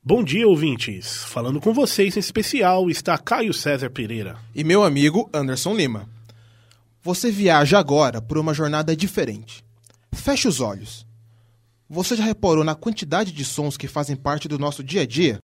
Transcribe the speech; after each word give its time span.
Bom 0.03 0.23
dia, 0.23 0.47
ouvintes! 0.47 1.23
Falando 1.25 1.61
com 1.61 1.71
vocês 1.73 2.17
em 2.17 2.19
especial 2.19 2.89
está 2.89 3.17
Caio 3.19 3.53
César 3.53 3.91
Pereira. 3.91 4.37
e 4.55 4.63
meu 4.63 4.83
amigo 4.83 5.29
Anderson 5.33 5.75
Lima. 5.75 6.14
Você 7.05 7.29
viaja 7.29 7.77
agora 7.77 8.19
por 8.19 8.35
uma 8.35 8.51
jornada 8.51 8.95
diferente. 8.95 9.63
Feche 10.11 10.47
os 10.47 10.59
olhos. 10.59 11.05
Você 11.87 12.15
já 12.15 12.23
reparou 12.23 12.63
na 12.63 12.73
quantidade 12.73 13.31
de 13.31 13.45
sons 13.45 13.77
que 13.77 13.87
fazem 13.87 14.15
parte 14.15 14.47
do 14.47 14.57
nosso 14.57 14.83
dia 14.83 15.03
a 15.03 15.05
dia? 15.05 15.37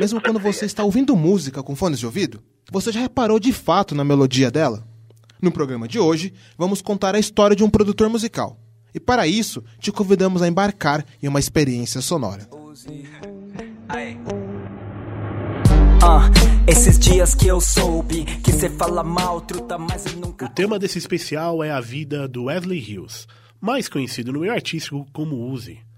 Mesmo 0.00 0.18
quando 0.18 0.40
você 0.40 0.64
está 0.64 0.82
ouvindo 0.82 1.14
música 1.14 1.62
com 1.62 1.76
fones 1.76 1.98
de 1.98 2.06
ouvido? 2.06 2.42
Você 2.72 2.90
já 2.90 3.00
reparou 3.00 3.38
de 3.38 3.52
fato 3.52 3.94
na 3.94 4.02
melodia 4.02 4.50
dela? 4.50 4.82
No 5.42 5.52
programa 5.52 5.86
de 5.86 5.98
hoje, 5.98 6.32
vamos 6.56 6.80
contar 6.80 7.14
a 7.14 7.18
história 7.18 7.54
de 7.54 7.62
um 7.62 7.68
produtor 7.68 8.08
musical. 8.08 8.58
E 8.94 8.98
para 8.98 9.26
isso, 9.26 9.62
te 9.78 9.92
convidamos 9.92 10.40
a 10.40 10.48
embarcar 10.48 11.04
em 11.22 11.28
uma 11.28 11.38
experiência 11.38 12.00
sonora. 12.00 12.48
Esses 16.66 16.98
dias 16.98 17.34
que 17.34 17.48
eu 17.48 17.60
soube 17.60 18.24
que 18.42 18.52
cê 18.52 18.70
fala 18.70 19.04
mal, 19.04 19.42
truta, 19.42 19.76
mas 19.76 20.06
eu 20.06 20.16
nunca. 20.16 20.46
O 20.46 20.48
tema 20.48 20.78
desse 20.78 20.96
especial 20.96 21.62
é 21.62 21.70
a 21.70 21.78
vida 21.78 22.26
do 22.26 22.44
Wesley 22.44 22.78
Hills, 22.78 23.26
mais 23.60 23.86
conhecido 23.86 24.32
no 24.32 24.40
meio 24.40 24.54
artístico 24.54 25.06
como 25.12 25.46
Uzi. 25.50 25.89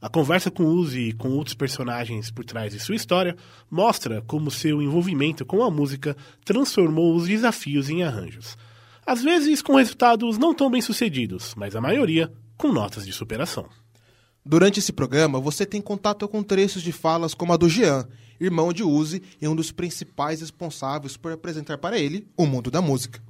A 0.00 0.08
conversa 0.08 0.50
com 0.50 0.64
Uzi 0.64 1.08
e 1.08 1.12
com 1.12 1.28
outros 1.30 1.54
personagens 1.54 2.30
por 2.30 2.42
trás 2.42 2.72
de 2.72 2.80
sua 2.80 2.94
história 2.94 3.36
mostra 3.70 4.22
como 4.22 4.50
seu 4.50 4.80
envolvimento 4.80 5.44
com 5.44 5.62
a 5.62 5.70
música 5.70 6.16
transformou 6.42 7.14
os 7.14 7.28
desafios 7.28 7.90
em 7.90 8.02
arranjos. 8.02 8.56
Às 9.04 9.22
vezes 9.22 9.60
com 9.60 9.74
resultados 9.74 10.38
não 10.38 10.54
tão 10.54 10.70
bem 10.70 10.80
sucedidos, 10.80 11.54
mas 11.54 11.76
a 11.76 11.82
maioria 11.82 12.32
com 12.56 12.72
notas 12.72 13.04
de 13.04 13.12
superação. 13.12 13.68
Durante 14.44 14.80
esse 14.80 14.90
programa, 14.90 15.38
você 15.38 15.66
tem 15.66 15.82
contato 15.82 16.26
com 16.26 16.42
trechos 16.42 16.82
de 16.82 16.92
falas 16.92 17.34
como 17.34 17.52
a 17.52 17.58
do 17.58 17.68
Jean, 17.68 18.08
irmão 18.40 18.72
de 18.72 18.82
Uzi 18.82 19.22
e 19.40 19.46
um 19.46 19.54
dos 19.54 19.70
principais 19.70 20.40
responsáveis 20.40 21.14
por 21.14 21.30
apresentar 21.30 21.76
para 21.76 21.98
ele 21.98 22.26
o 22.38 22.46
mundo 22.46 22.70
da 22.70 22.80
música. 22.80 23.22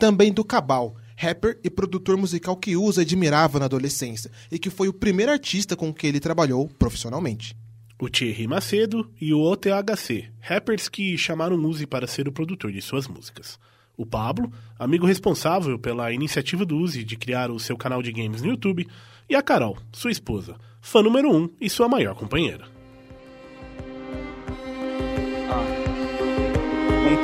Também 0.00 0.32
do 0.32 0.44
Cabal, 0.44 0.96
rapper 1.20 1.58
e 1.64 1.68
produtor 1.68 2.16
musical 2.16 2.56
que 2.56 2.76
Uzi 2.76 3.00
admirava 3.00 3.58
na 3.58 3.64
adolescência 3.64 4.30
e 4.52 4.58
que 4.58 4.70
foi 4.70 4.86
o 4.86 4.92
primeiro 4.92 5.32
artista 5.32 5.74
com 5.74 5.92
que 5.92 6.06
ele 6.06 6.20
trabalhou 6.20 6.68
profissionalmente. 6.78 7.56
O 8.00 8.08
Thierry 8.08 8.46
Macedo 8.46 9.10
e 9.20 9.34
o 9.34 9.40
OTHC, 9.40 10.30
rappers 10.38 10.88
que 10.88 11.18
chamaram 11.18 11.56
Uzi 11.56 11.88
para 11.88 12.06
ser 12.06 12.28
o 12.28 12.32
produtor 12.32 12.70
de 12.70 12.80
suas 12.80 13.08
músicas. 13.08 13.58
O 13.96 14.06
Pablo, 14.06 14.52
amigo 14.78 15.06
responsável 15.06 15.76
pela 15.76 16.12
iniciativa 16.12 16.64
do 16.64 16.76
Uzi 16.76 17.02
de 17.02 17.16
criar 17.16 17.50
o 17.50 17.58
seu 17.58 17.76
canal 17.76 18.00
de 18.00 18.12
games 18.12 18.40
no 18.40 18.50
YouTube, 18.50 18.86
e 19.28 19.34
a 19.34 19.42
Carol, 19.42 19.76
sua 19.92 20.12
esposa, 20.12 20.54
fã 20.80 21.02
número 21.02 21.34
um 21.34 21.50
e 21.60 21.68
sua 21.68 21.88
maior 21.88 22.14
companheira. 22.14 22.77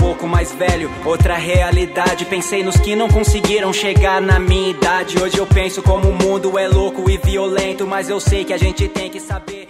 Pouco 0.05 0.29
mais 0.29 0.53
velho, 0.53 0.91
outra 1.07 1.35
realidade. 1.35 2.27
Pensei 2.27 2.63
nos 2.63 2.77
que 2.77 2.95
não 2.95 3.09
conseguiram 3.09 3.73
chegar 3.73 4.21
na 4.21 4.39
minha 4.39 4.69
idade. 4.69 5.17
Hoje 5.19 5.39
eu 5.39 5.47
penso 5.47 5.83
como 5.83 6.11
o 6.11 6.15
mundo 6.15 6.59
é 6.59 6.69
louco 6.69 7.09
e 7.09 7.17
violento, 7.17 7.87
mas 7.87 8.11
eu 8.11 8.21
sei 8.21 8.45
que 8.45 8.53
a 8.53 8.59
gente 8.59 8.87
tem 8.87 9.11
que 9.11 9.19
saber. 9.19 9.67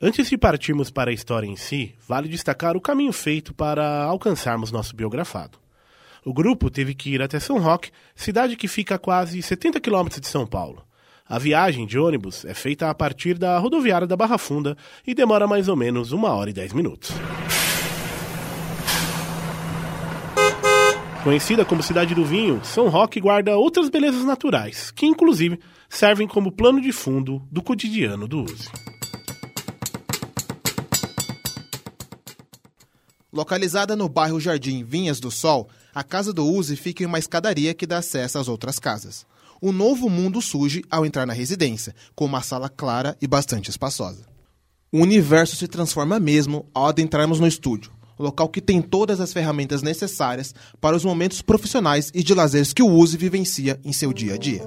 Antes 0.00 0.28
de 0.28 0.38
partirmos 0.38 0.90
para 0.90 1.10
a 1.10 1.12
história 1.12 1.44
em 1.44 1.56
si, 1.56 1.92
vale 2.06 2.28
destacar 2.28 2.76
o 2.76 2.80
caminho 2.80 3.12
feito 3.12 3.52
para 3.52 4.04
alcançarmos 4.04 4.70
nosso 4.70 4.94
biografado. 4.94 5.58
O 6.24 6.32
grupo 6.32 6.70
teve 6.70 6.94
que 6.94 7.10
ir 7.10 7.20
até 7.20 7.40
São 7.40 7.58
Roque, 7.58 7.90
cidade 8.14 8.54
que 8.54 8.68
fica 8.68 8.94
a 8.94 8.98
quase 8.98 9.42
70 9.42 9.80
quilômetros 9.80 10.20
de 10.20 10.28
São 10.28 10.46
Paulo. 10.46 10.84
A 11.28 11.36
viagem 11.36 11.84
de 11.84 11.98
ônibus 11.98 12.44
é 12.44 12.54
feita 12.54 12.88
a 12.88 12.94
partir 12.94 13.36
da 13.36 13.58
rodoviária 13.58 14.06
da 14.06 14.16
Barra 14.16 14.38
Funda 14.38 14.76
e 15.04 15.16
demora 15.16 15.48
mais 15.48 15.66
ou 15.66 15.74
menos 15.74 16.12
uma 16.12 16.30
hora 16.30 16.48
e 16.48 16.52
dez 16.52 16.72
minutos. 16.72 17.10
Conhecida 21.22 21.64
como 21.64 21.82
Cidade 21.82 22.14
do 22.14 22.24
Vinho, 22.24 22.64
São 22.64 22.88
Roque 22.88 23.20
guarda 23.20 23.56
outras 23.56 23.90
belezas 23.90 24.24
naturais, 24.24 24.92
que 24.92 25.04
inclusive 25.04 25.58
servem 25.88 26.28
como 26.28 26.52
plano 26.52 26.80
de 26.80 26.92
fundo 26.92 27.42
do 27.50 27.60
cotidiano 27.60 28.28
do 28.28 28.44
Uzi. 28.44 28.68
Localizada 33.32 33.96
no 33.96 34.08
bairro 34.08 34.40
Jardim 34.40 34.84
Vinhas 34.84 35.18
do 35.18 35.30
Sol, 35.30 35.68
a 35.92 36.04
casa 36.04 36.32
do 36.32 36.46
Uzi 36.46 36.76
fica 36.76 37.02
em 37.02 37.06
uma 37.06 37.18
escadaria 37.18 37.74
que 37.74 37.86
dá 37.86 37.98
acesso 37.98 38.38
às 38.38 38.46
outras 38.46 38.78
casas. 38.78 39.26
Um 39.60 39.72
novo 39.72 40.08
mundo 40.08 40.40
surge 40.40 40.84
ao 40.88 41.04
entrar 41.04 41.26
na 41.26 41.32
residência, 41.32 41.94
com 42.14 42.26
uma 42.26 42.42
sala 42.42 42.68
clara 42.68 43.16
e 43.20 43.26
bastante 43.26 43.70
espaçosa. 43.70 44.24
O 44.92 45.00
universo 45.00 45.56
se 45.56 45.66
transforma 45.66 46.20
mesmo 46.20 46.64
ao 46.72 46.86
adentrarmos 46.86 47.40
no 47.40 47.46
estúdio, 47.46 47.90
local 48.22 48.48
que 48.48 48.60
tem 48.60 48.82
todas 48.82 49.20
as 49.20 49.32
ferramentas 49.32 49.82
necessárias 49.82 50.54
para 50.80 50.96
os 50.96 51.04
momentos 51.04 51.42
profissionais 51.42 52.10
e 52.14 52.22
de 52.22 52.34
lazeres 52.34 52.72
que 52.72 52.82
o 52.82 52.90
Uzi 52.90 53.16
vivencia 53.16 53.80
em 53.84 53.92
seu 53.92 54.12
dia 54.12 54.34
a 54.34 54.36
dia. 54.36 54.62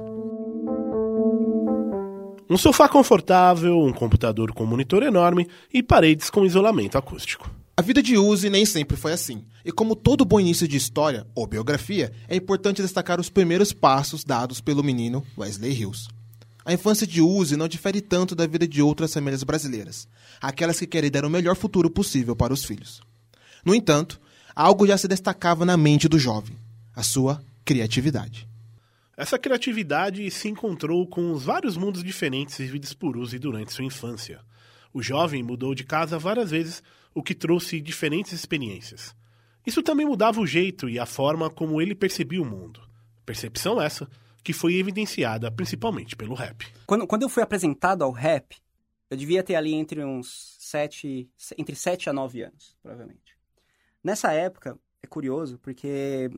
Um 2.49 2.57
sofá 2.57 2.89
confortável, 2.89 3.79
um 3.79 3.93
computador 3.93 4.51
com 4.51 4.65
monitor 4.65 5.03
enorme 5.03 5.47
e 5.73 5.81
paredes 5.81 6.29
com 6.29 6.45
isolamento 6.45 6.97
acústico. 6.97 7.49
A 7.77 7.81
vida 7.81 8.03
de 8.03 8.17
Uzi 8.17 8.49
nem 8.49 8.65
sempre 8.65 8.97
foi 8.97 9.13
assim. 9.13 9.45
E 9.63 9.71
como 9.71 9.95
todo 9.95 10.25
bom 10.25 10.39
início 10.39 10.67
de 10.67 10.75
história 10.75 11.25
ou 11.33 11.47
biografia, 11.47 12.11
é 12.27 12.35
importante 12.35 12.81
destacar 12.81 13.19
os 13.19 13.29
primeiros 13.29 13.71
passos 13.71 14.25
dados 14.25 14.59
pelo 14.59 14.83
menino 14.83 15.25
Wesley 15.37 15.71
Hills. 15.71 16.09
A 16.63 16.73
infância 16.73 17.07
de 17.07 17.21
Uzi 17.21 17.55
não 17.55 17.67
difere 17.67 18.01
tanto 18.01 18.35
da 18.35 18.45
vida 18.45 18.67
de 18.67 18.81
outras 18.81 19.13
famílias 19.13 19.43
brasileiras, 19.43 20.07
aquelas 20.39 20.77
que 20.77 20.85
querem 20.85 21.09
dar 21.09 21.25
o 21.25 21.29
melhor 21.29 21.55
futuro 21.55 21.89
possível 21.89 22.35
para 22.35 22.53
os 22.53 22.63
filhos. 22.63 23.01
No 23.65 23.75
entanto, 23.75 24.19
algo 24.55 24.87
já 24.87 24.97
se 24.97 25.07
destacava 25.07 25.65
na 25.65 25.77
mente 25.77 26.07
do 26.07 26.19
jovem: 26.19 26.55
a 26.95 27.03
sua 27.03 27.43
criatividade. 27.63 28.47
Essa 29.15 29.37
criatividade 29.37 30.29
se 30.31 30.47
encontrou 30.47 31.05
com 31.05 31.31
os 31.31 31.43
vários 31.43 31.77
mundos 31.77 32.03
diferentes 32.03 32.57
vividos 32.57 32.93
por 32.93 33.15
Uzi 33.17 33.37
durante 33.37 33.73
sua 33.73 33.85
infância. 33.85 34.39
O 34.93 35.01
jovem 35.01 35.43
mudou 35.43 35.75
de 35.75 35.83
casa 35.83 36.17
várias 36.17 36.49
vezes, 36.49 36.81
o 37.13 37.21
que 37.21 37.35
trouxe 37.35 37.79
diferentes 37.79 38.33
experiências. 38.33 39.15
Isso 39.65 39.83
também 39.83 40.05
mudava 40.05 40.39
o 40.39 40.47
jeito 40.47 40.89
e 40.89 40.97
a 40.97 41.05
forma 41.05 41.49
como 41.49 41.81
ele 41.81 41.93
percebia 41.93 42.41
o 42.41 42.45
mundo. 42.45 42.81
Percepção 43.25 43.81
essa 43.81 44.09
que 44.43 44.53
foi 44.53 44.75
evidenciada 44.75 45.51
principalmente 45.51 46.15
pelo 46.15 46.33
rap. 46.33 46.65
Quando, 46.87 47.05
quando 47.05 47.21
eu 47.21 47.29
fui 47.29 47.43
apresentado 47.43 48.03
ao 48.03 48.11
rap, 48.11 48.57
eu 49.09 49.15
devia 49.15 49.43
ter 49.43 49.55
ali 49.55 49.73
entre 49.73 50.03
uns 50.03 50.55
sete, 50.57 51.29
entre 51.57 51.75
7 51.75 52.09
a 52.09 52.13
9 52.13 52.41
anos, 52.43 52.75
provavelmente. 52.81 53.30
Nessa 54.03 54.33
época, 54.33 54.79
é 55.01 55.07
curioso, 55.07 55.59
porque 55.59 56.29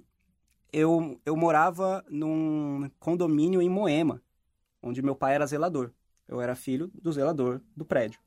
eu, 0.71 1.19
eu 1.25 1.35
morava 1.35 2.03
num 2.09 2.89
condomínio 2.99 3.61
em 3.61 3.69
Moema, 3.69 4.21
onde 4.81 5.01
meu 5.01 5.15
pai 5.15 5.35
era 5.35 5.45
zelador. 5.45 5.91
Eu 6.27 6.41
era 6.41 6.55
filho 6.55 6.91
do 6.93 7.11
zelador 7.11 7.61
do 7.75 7.85
prédio. 7.85 8.19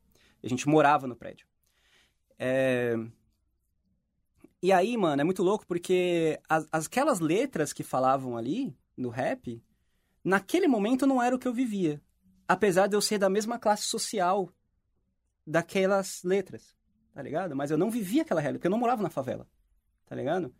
A 0.42 0.48
gente 0.48 0.68
morava 0.68 1.06
no 1.06 1.16
prédio. 1.16 1.46
É... 2.38 2.94
E 4.62 4.72
aí, 4.72 4.96
mano, 4.96 5.20
é 5.20 5.24
muito 5.24 5.42
louco 5.42 5.66
porque 5.66 6.40
as, 6.48 6.66
as- 6.72 6.86
aquelas 6.86 7.20
letras 7.20 7.72
que 7.72 7.82
falavam 7.82 8.36
ali 8.36 8.74
no 8.96 9.08
rap, 9.10 9.62
naquele 10.24 10.66
momento 10.66 11.06
não 11.06 11.22
era 11.22 11.34
o 11.36 11.38
que 11.38 11.46
eu 11.48 11.52
vivia. 11.52 12.00
Apesar 12.48 12.86
de 12.86 12.96
eu 12.96 13.00
ser 13.00 13.18
da 13.18 13.28
mesma 13.28 13.58
classe 13.58 13.84
social 13.84 14.50
daquelas 15.46 16.22
letras, 16.24 16.74
tá 17.16 17.22
ligado? 17.22 17.56
Mas 17.56 17.70
eu 17.70 17.78
não 17.78 17.90
vivia 17.90 18.20
aquela 18.20 18.42
realidade, 18.42 18.58
porque 18.58 18.66
eu 18.66 18.70
não 18.70 18.78
morava 18.78 19.02
na 19.02 19.08
favela, 19.08 19.46
tá 20.06 20.14
ligado? 20.14 20.52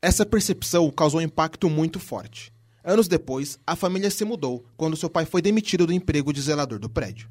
Essa 0.00 0.24
percepção 0.24 0.90
causou 0.90 1.20
um 1.20 1.22
impacto 1.22 1.68
muito 1.68 2.00
forte. 2.00 2.50
Anos 2.82 3.06
depois, 3.06 3.58
a 3.66 3.76
família 3.76 4.10
se 4.10 4.24
mudou 4.24 4.64
quando 4.78 4.96
seu 4.96 5.10
pai 5.10 5.26
foi 5.26 5.42
demitido 5.42 5.86
do 5.86 5.92
emprego 5.92 6.32
de 6.32 6.40
zelador 6.40 6.78
do 6.78 6.88
prédio. 6.88 7.28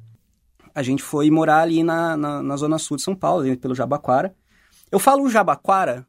A 0.72 0.84
gente 0.84 1.02
foi 1.02 1.32
morar 1.32 1.62
ali 1.62 1.82
na, 1.82 2.16
na, 2.16 2.42
na 2.44 2.56
zona 2.56 2.78
sul 2.78 2.96
de 2.96 3.02
São 3.02 3.14
Paulo, 3.16 3.42
ali 3.42 3.56
pelo 3.56 3.74
Jabaquara. 3.74 4.32
Eu 4.88 5.00
falo 5.00 5.28
Jabaquara 5.28 6.06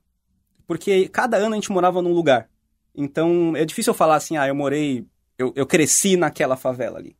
porque 0.68 1.10
cada 1.10 1.38
ano 1.38 1.54
a 1.54 1.56
gente 1.56 1.72
morava 1.72 2.00
num 2.00 2.14
lugar. 2.14 2.48
Então 2.94 3.56
é 3.56 3.66
difícil 3.66 3.90
eu 3.90 3.98
falar 3.98 4.18
assim, 4.18 4.38
ah, 4.38 4.48
eu 4.48 4.54
morei, 4.54 5.08
eu, 5.36 5.52
eu 5.56 5.66
cresci 5.66 6.16
naquela 6.16 6.56
favela 6.56 7.00
ali. 7.00 7.16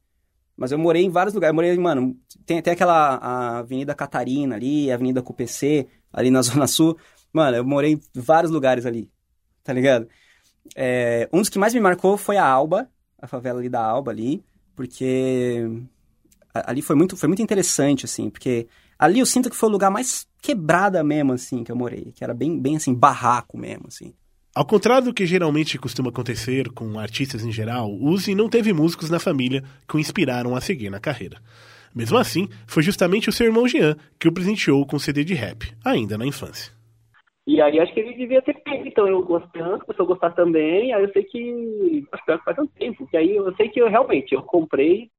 Mas 0.58 0.72
eu 0.72 0.78
morei 0.78 1.04
em 1.04 1.10
vários 1.10 1.34
lugares. 1.34 1.52
Eu 1.52 1.56
morei, 1.56 1.78
mano, 1.78 2.16
tem 2.46 2.60
até 2.60 2.72
aquela 2.72 3.60
Avenida 3.60 3.94
Catarina 3.94 4.56
ali, 4.56 4.92
a 4.92 4.96
Avenida 4.96 5.22
CUPC, 5.22 5.88
ali 6.14 6.32
na 6.32 6.42
Zona 6.44 6.68
Sul. 6.68 6.98
Mano, 7.34 7.58
eu 7.58 7.66
morei 7.66 7.94
em 7.94 8.02
vários 8.14 8.52
lugares 8.52 8.86
ali, 8.86 9.10
tá 9.64 9.74
ligado? 9.74 10.08
É, 10.76 11.30
um 11.34 11.40
dos 11.40 11.50
que 11.50 11.60
mais 11.60 11.74
me 11.74 11.80
marcou 11.80 12.18
foi 12.18 12.38
a 12.38 12.46
Alba, 12.46 12.90
a 13.20 13.28
favela 13.28 13.60
ali 13.60 13.70
da 13.70 13.84
Alba 13.84 14.12
ali, 14.12 14.44
porque 14.76 15.70
ali 16.54 16.82
foi 16.82 16.96
muito, 16.96 17.18
foi 17.18 17.28
muito 17.28 17.42
interessante, 17.42 18.06
assim, 18.06 18.30
porque 18.30 18.68
ali 18.98 19.20
eu 19.20 19.26
sinto 19.26 19.50
que 19.50 19.56
foi 19.56 19.70
o 19.70 19.72
lugar 19.72 19.92
mais 19.92 20.28
quebrada 20.42 21.04
mesmo, 21.04 21.34
assim, 21.34 21.64
que 21.64 21.72
eu 21.72 21.76
morei, 21.76 22.14
que 22.16 22.24
era 22.24 22.34
bem, 22.34 22.60
bem 22.60 22.78
assim, 22.78 22.94
barraco 22.94 23.58
mesmo, 23.58 23.88
assim. 23.88 24.14
Ao 24.56 24.66
contrário 24.66 25.08
do 25.08 25.14
que 25.14 25.26
geralmente 25.26 25.78
costuma 25.78 26.08
acontecer 26.08 26.72
com 26.72 26.98
artistas 26.98 27.44
em 27.44 27.52
geral, 27.52 27.92
Uzi 27.92 28.34
não 28.34 28.48
teve 28.48 28.72
músicos 28.72 29.10
na 29.10 29.20
família 29.20 29.62
que 29.86 29.98
o 29.98 30.00
inspiraram 30.00 30.56
a 30.56 30.62
seguir 30.62 30.90
na 30.90 30.98
carreira. 30.98 31.40
Mesmo 31.94 32.18
assim, 32.18 32.48
foi 32.66 32.82
justamente 32.82 33.28
o 33.28 33.34
seu 33.34 33.48
irmão 33.48 33.68
Jean 33.68 33.98
que 34.18 34.30
o 34.30 34.32
presenteou 34.32 34.86
com 34.86 34.96
um 34.96 35.00
CD 35.00 35.26
de 35.26 35.34
rap, 35.34 35.66
ainda 35.84 36.18
na 36.18 36.26
infância. 36.26 36.72
E 37.46 37.62
aí 37.62 37.78
acho 37.82 37.94
que 37.94 38.00
ele 38.00 38.14
devia 38.14 38.42
ter 38.42 38.54
pego, 38.64 38.88
então 38.88 39.06
eu 39.06 39.22
gostando, 39.24 39.80
começou 39.80 40.06
a 40.06 40.08
gostar 40.08 40.32
também, 40.32 40.94
aí 40.94 41.04
eu 41.04 41.12
sei 41.12 41.24
que, 41.24 42.08
acho 42.14 42.26
que 42.26 42.38
faz 42.46 42.58
um 42.58 42.66
tempo, 42.66 43.06
que 43.08 43.18
aí 43.18 43.36
eu 43.36 43.54
sei 43.58 43.68
que 43.68 43.82
eu 43.82 43.90
realmente, 43.90 44.34
eu 44.34 44.42
comprei 44.42 45.12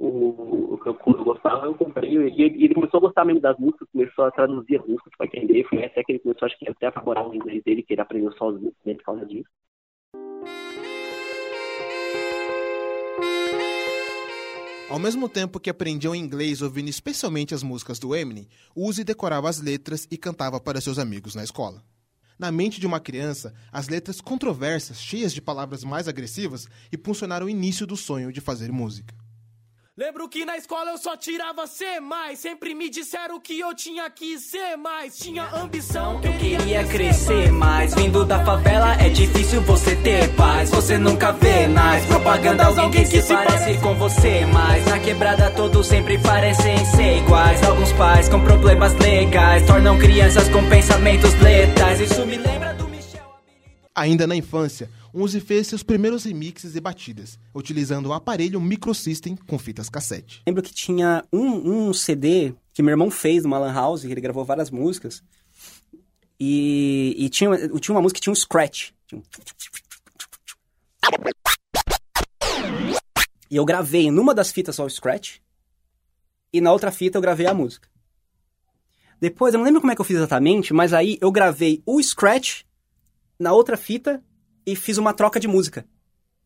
o, 0.00 0.74
o 0.74 0.78
que 0.78 0.88
eu, 0.88 1.24
gostava, 1.24 1.66
eu 1.66 1.74
comprei, 1.74 2.10
e 2.10 2.16
ele, 2.16 2.64
ele, 2.64 2.74
começou 2.74 2.98
a 2.98 3.00
gostar 3.02 3.24
mesmo 3.26 3.42
das 3.42 3.58
músicas, 3.58 3.86
começou 3.92 4.24
a 4.24 4.30
traduzir 4.30 4.80
as 4.80 4.86
músicas 4.86 5.12
para 5.16 5.26
entender, 5.26 5.62
foi 5.68 5.84
até 5.84 6.02
que 6.02 6.12
ele 6.12 6.18
começou, 6.20 6.46
acho 6.46 6.58
que 6.58 6.70
até 6.70 6.86
a 6.86 6.88
aprimorar 6.88 7.28
o 7.28 7.34
inglês 7.34 7.62
dele, 7.62 7.82
que 7.82 7.92
ele 7.92 8.00
aprendeu 8.00 8.30
os 8.30 8.40
músicas 8.40 8.96
por 8.96 9.04
causa 9.04 9.26
disso. 9.26 9.48
Ao 14.88 14.98
mesmo 14.98 15.28
tempo 15.28 15.60
que 15.60 15.70
aprendia 15.70 16.10
o 16.10 16.16
inglês 16.16 16.62
ouvindo 16.62 16.88
especialmente 16.88 17.54
as 17.54 17.62
músicas 17.62 17.98
do 17.98 18.16
Eminem, 18.16 18.48
Uzi 18.74 19.04
decorava 19.04 19.48
as 19.48 19.60
letras 19.60 20.08
e 20.10 20.16
cantava 20.16 20.58
para 20.58 20.80
seus 20.80 20.98
amigos 20.98 21.34
na 21.34 21.44
escola. 21.44 21.82
Na 22.38 22.50
mente 22.50 22.80
de 22.80 22.86
uma 22.86 22.98
criança, 22.98 23.54
as 23.70 23.88
letras 23.88 24.20
controversas, 24.20 25.00
cheias 25.00 25.32
de 25.32 25.42
palavras 25.42 25.84
mais 25.84 26.08
agressivas, 26.08 26.66
impulsionaram 26.90 27.46
o 27.46 27.50
início 27.50 27.86
do 27.86 27.96
sonho 27.96 28.32
de 28.32 28.40
fazer 28.40 28.72
música. 28.72 29.14
Lembro 30.00 30.30
que 30.30 30.46
na 30.46 30.56
escola 30.56 30.92
eu 30.92 30.96
só 30.96 31.14
tirava 31.14 31.66
C+, 31.66 31.84
sempre 32.34 32.74
me 32.74 32.88
disseram 32.88 33.38
que 33.38 33.60
eu 33.60 33.74
tinha 33.74 34.08
que 34.08 34.38
ser 34.38 34.74
mais, 34.78 35.18
tinha 35.18 35.44
ambição, 35.54 36.18
eu 36.24 36.32
queria 36.38 36.82
crescer 36.84 37.52
mais, 37.52 37.94
vindo 37.94 38.24
da 38.24 38.42
favela 38.42 38.94
é 38.94 39.10
difícil 39.10 39.60
você 39.60 39.94
ter 39.96 40.26
paz, 40.36 40.70
você 40.70 40.96
nunca 40.96 41.32
vê 41.32 41.68
mais 41.68 42.06
propaganda 42.06 42.64
alguém 42.64 42.90
que 42.90 43.04
se 43.04 43.22
parece 43.22 43.78
com 43.82 43.94
você, 43.96 44.46
mas 44.46 44.86
na 44.86 44.98
quebrada 45.00 45.50
todos 45.50 45.86
sempre 45.86 46.16
parecem 46.16 46.82
ser 46.86 47.18
iguais, 47.18 47.62
alguns 47.62 47.92
pais 47.92 48.26
com 48.26 48.40
problemas 48.40 48.94
legais 48.94 49.66
tornam 49.66 49.98
crianças 49.98 50.48
com 50.48 50.66
pensamentos 50.70 51.34
letais, 51.42 52.00
isso 52.00 52.24
me 52.24 52.38
lembra 52.38 52.72
do 52.72 52.89
Ainda 54.00 54.26
na 54.26 54.34
infância, 54.34 54.88
Uzi 55.12 55.40
fez 55.40 55.66
seus 55.66 55.82
primeiros 55.82 56.24
remixes 56.24 56.74
e 56.74 56.80
batidas, 56.80 57.38
utilizando 57.54 58.08
um 58.08 58.14
aparelho 58.14 58.58
microsystem 58.58 59.36
com 59.36 59.58
fitas 59.58 59.90
cassete. 59.90 60.40
Lembro 60.46 60.62
que 60.62 60.72
tinha 60.72 61.22
um, 61.30 61.88
um 61.88 61.92
CD 61.92 62.54
que 62.72 62.82
meu 62.82 62.92
irmão 62.92 63.10
fez 63.10 63.42
numa 63.42 63.58
lan 63.58 63.74
house, 63.74 64.00
que 64.00 64.06
ele 64.06 64.22
gravou 64.22 64.42
várias 64.42 64.70
músicas. 64.70 65.22
E, 66.40 67.14
e 67.18 67.28
tinha, 67.28 67.50
tinha 67.78 67.94
uma 67.94 68.00
música 68.00 68.16
que 68.18 68.22
tinha 68.22 68.32
um 68.32 68.34
scratch. 68.34 68.92
Tinha 69.06 69.20
um... 69.20 69.24
E 73.50 73.56
eu 73.56 73.66
gravei 73.66 74.10
numa 74.10 74.34
das 74.34 74.50
fitas 74.50 74.76
só 74.76 74.86
o 74.86 74.88
scratch, 74.88 75.40
e 76.50 76.62
na 76.62 76.72
outra 76.72 76.90
fita 76.90 77.18
eu 77.18 77.22
gravei 77.22 77.46
a 77.46 77.52
música. 77.52 77.86
Depois, 79.20 79.52
eu 79.52 79.58
não 79.58 79.66
lembro 79.66 79.82
como 79.82 79.92
é 79.92 79.94
que 79.94 80.00
eu 80.00 80.06
fiz 80.06 80.16
exatamente, 80.16 80.72
mas 80.72 80.94
aí 80.94 81.18
eu 81.20 81.30
gravei 81.30 81.82
o 81.84 82.02
scratch 82.02 82.62
na 83.40 83.52
outra 83.52 83.76
fita 83.76 84.22
e 84.66 84.76
fiz 84.76 84.98
uma 84.98 85.14
troca 85.14 85.40
de 85.40 85.48
música. 85.48 85.86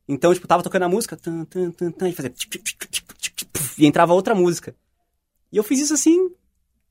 Então, 0.09 0.33
tipo, 0.33 0.47
tava 0.47 0.63
tocando 0.63 0.85
a 0.85 0.89
música, 0.89 1.17
tan, 1.17 1.45
tan, 1.45 1.71
tan, 1.73 1.91
tan, 1.91 2.09
e 2.09 2.13
fazia... 2.13 2.33
E 3.77 3.87
entrava 3.87 4.15
outra 4.15 4.35
música. 4.35 4.77
E 5.51 5.57
eu 5.57 5.65
fiz 5.65 5.81
isso 5.81 5.95
assim, 5.95 6.31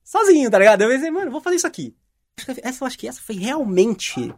sozinho, 0.03 0.51
tá 0.51 0.59
ligado? 0.59 0.81
Eu 0.81 0.89
pensei, 0.89 1.09
mano, 1.09 1.31
vou 1.31 1.41
fazer 1.41 1.55
isso 1.55 1.67
aqui. 1.67 1.95
Essa, 2.61 2.83
eu 2.83 2.87
acho 2.87 2.99
que 2.99 3.07
essa 3.07 3.21
foi 3.21 3.35
realmente 3.35 4.33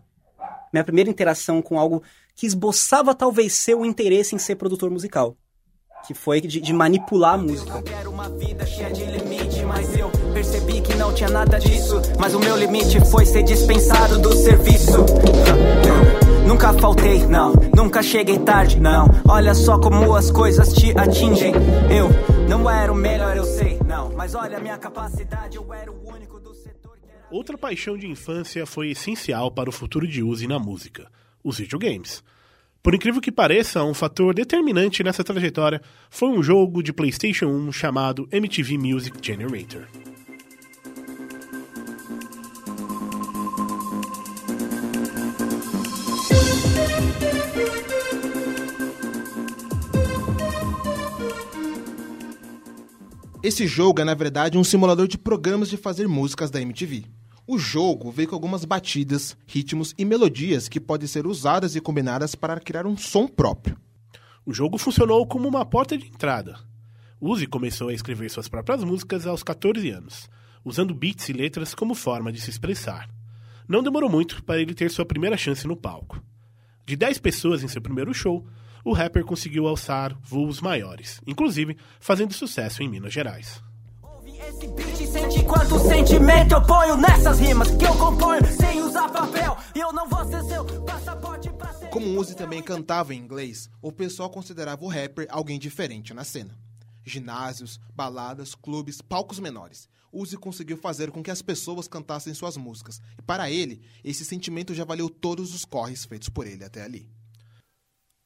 minha 0.72 0.84
primeira 0.84 1.10
interação 1.10 1.62
com 1.62 1.80
algo 1.80 2.04
que 2.36 2.46
esboçava 2.46 3.16
talvez 3.16 3.54
ser 3.54 3.76
o 3.76 3.86
interesse 3.86 4.36
em 4.36 4.40
ser 4.40 4.56
produtor 4.58 4.90
musical. 4.92 5.38
Que 6.06 6.14
foi 6.14 6.42
de, 6.42 6.60
de 6.60 6.74
manipular 6.74 7.36
a 7.36 7.38
música. 7.38 7.78
Eu 7.78 7.84
quero 7.84 8.12
uma 8.12 8.30
vida 8.30 8.66
cheia 8.66 8.92
de 8.92 9.06
limite, 9.06 9.64
mas 9.64 9.98
eu 9.98 10.12
percebi 10.36 10.82
que 10.82 10.94
não 10.96 11.14
tinha 11.14 11.30
nada 11.30 11.58
disso. 11.58 12.02
Mas 12.20 12.34
o 12.34 12.40
meu 12.42 12.58
limite 12.58 13.00
foi 13.10 13.26
ser 13.26 13.42
dispensado 13.44 14.20
do 14.20 14.36
serviço. 14.36 15.06
Nunca 16.46 16.74
faltei, 16.74 17.26
não. 17.26 17.54
Nunca 17.74 18.04
cheguei 18.04 18.38
tarde, 18.40 18.78
não. 18.78 19.08
Olha 19.30 19.54
só 19.54 19.80
como 19.80 20.14
as 20.14 20.30
coisas 20.30 20.74
te 20.74 20.92
atingem. 20.98 21.54
Eu 21.90 22.10
não 22.50 22.70
era 22.70 22.92
o 22.92 22.96
melhor, 22.96 23.38
eu 23.38 23.46
sei, 23.46 23.80
não. 23.88 24.12
Mas 24.14 24.36
olha 24.36 24.58
a 24.58 24.60
minha 24.60 24.78
capacidade, 24.78 25.56
eu 25.56 25.74
era 25.74 25.90
o 25.90 26.14
único 26.14 26.38
do 26.38 26.54
setor 26.54 26.98
era... 27.08 27.28
Outra 27.32 27.58
paixão 27.58 27.98
de 27.98 28.06
infância 28.06 28.66
foi 28.66 28.90
essencial 28.90 29.50
para 29.50 29.70
o 29.70 29.74
futuro 29.74 30.06
de 30.06 30.22
Uzi 30.22 30.48
na 30.48 30.60
música: 30.60 31.08
os 31.42 31.60
videogames. 31.60 32.22
Por 32.84 32.94
incrível 32.94 33.22
que 33.22 33.32
pareça, 33.32 33.84
um 33.86 33.94
fator 33.94 34.36
determinante 34.36 35.02
nessa 35.02 35.24
trajetória 35.24 35.82
foi 36.10 36.28
um 36.28 36.44
jogo 36.44 36.84
de 36.84 36.92
PlayStation 36.92 37.48
1 37.48 37.72
chamado 37.72 38.28
MTV 38.32 38.78
Music 38.78 39.18
Generator. 39.26 39.88
Esse 53.46 53.68
jogo 53.68 54.02
é, 54.02 54.04
na 54.04 54.16
verdade, 54.16 54.58
um 54.58 54.64
simulador 54.64 55.08
de 55.08 55.20
programas 55.20 55.70
de 55.70 55.78
fazer 55.78 56.08
músicas 56.08 56.50
da 56.50 56.60
MTV. 56.60 57.06
O 57.46 57.60
jogo 57.60 58.10
veio 58.10 58.28
com 58.28 58.34
algumas 58.34 58.66
batidas, 58.66 59.38
ritmos 59.46 59.94
e 60.00 60.04
melodias 60.04 60.68
que 60.68 60.80
podem 60.80 61.08
ser 61.08 61.28
usadas 61.28 61.76
e 61.76 61.80
combinadas 61.80 62.34
para 62.34 62.60
criar 62.60 62.88
um 62.88 62.98
som 62.98 63.28
próprio. 63.28 63.78
O 64.44 64.52
jogo 64.52 64.80
funcionou 64.80 65.28
como 65.28 65.48
uma 65.48 65.64
porta 65.64 65.96
de 65.96 66.08
entrada. 66.08 66.58
Uzi 67.22 67.46
começou 67.46 67.90
a 67.90 67.94
escrever 67.94 68.32
suas 68.32 68.48
próprias 68.48 68.84
músicas 68.84 69.28
aos 69.28 69.44
14 69.44 69.92
anos, 69.92 70.28
usando 70.64 70.96
beats 70.96 71.30
e 71.30 71.34
letras 71.34 71.76
como 71.76 71.94
forma 71.94 72.32
de 72.32 72.42
se 72.42 72.50
expressar. 72.50 73.08
Não 73.68 73.84
demorou 73.84 74.10
muito 74.10 74.44
para 74.44 74.60
ele 74.60 74.74
ter 74.74 74.90
sua 74.90 75.06
primeira 75.06 75.38
chance 75.38 75.68
no 75.68 75.78
palco. 75.78 76.20
De 76.84 76.96
10 76.96 77.20
pessoas 77.20 77.62
em 77.62 77.68
seu 77.68 77.80
primeiro 77.80 78.12
show, 78.12 78.44
o 78.86 78.94
rapper 78.94 79.26
conseguiu 79.26 79.68
alçar 79.68 80.16
voos 80.22 80.62
maiores, 80.62 81.20
inclusive 81.26 81.76
fazendo 82.00 82.34
sucesso 82.34 82.84
em 82.84 82.88
Minas 82.88 83.12
Gerais. 83.12 83.60
Esse 84.48 84.68
beat 84.68 84.96
sente 85.08 85.44
quanto 85.44 85.80
sentimento 85.80 86.54
eu 86.54 86.62
ponho 86.62 86.96
nessas 86.98 87.40
rimas 87.40 87.72
que 87.72 87.84
eu 87.84 87.98
componho 87.98 88.46
sem 88.46 88.80
usar 88.82 89.10
papel. 89.10 89.58
E 89.74 89.80
eu 89.80 89.92
não 89.92 90.08
vou 90.08 90.24
ser 90.26 90.44
seu 90.44 90.64
passaporte 90.84 91.50
pra 91.50 91.74
ser. 91.74 91.88
Como 91.88 92.06
o 92.06 92.20
Uzi 92.20 92.36
também 92.36 92.62
cantava 92.62 93.16
em 93.16 93.18
inglês, 93.18 93.70
o 93.82 93.92
pessoal 93.92 94.30
considerava 94.30 94.86
o 94.86 94.88
rapper 94.88 95.26
alguém 95.32 95.58
diferente 95.58 96.14
na 96.14 96.24
cena. 96.24 96.56
Ginásios, 97.04 97.80
baladas, 97.96 98.54
clubes, 98.54 99.02
palcos 99.02 99.40
menores. 99.40 99.90
Uzi 100.12 100.38
conseguiu 100.38 100.78
fazer 100.78 101.10
com 101.10 101.24
que 101.24 101.32
as 101.32 101.42
pessoas 101.42 101.88
cantassem 101.88 102.34
suas 102.34 102.56
músicas. 102.56 103.02
E 103.18 103.22
para 103.24 103.50
ele, 103.50 103.82
esse 104.04 104.24
sentimento 104.24 104.76
já 104.76 104.86
valeu 104.86 105.10
todos 105.10 105.56
os 105.56 105.66
corres 105.66 106.06
feitos 106.06 106.30
por 106.30 106.46
ele 106.46 106.64
até 106.64 106.84
ali. 106.84 107.10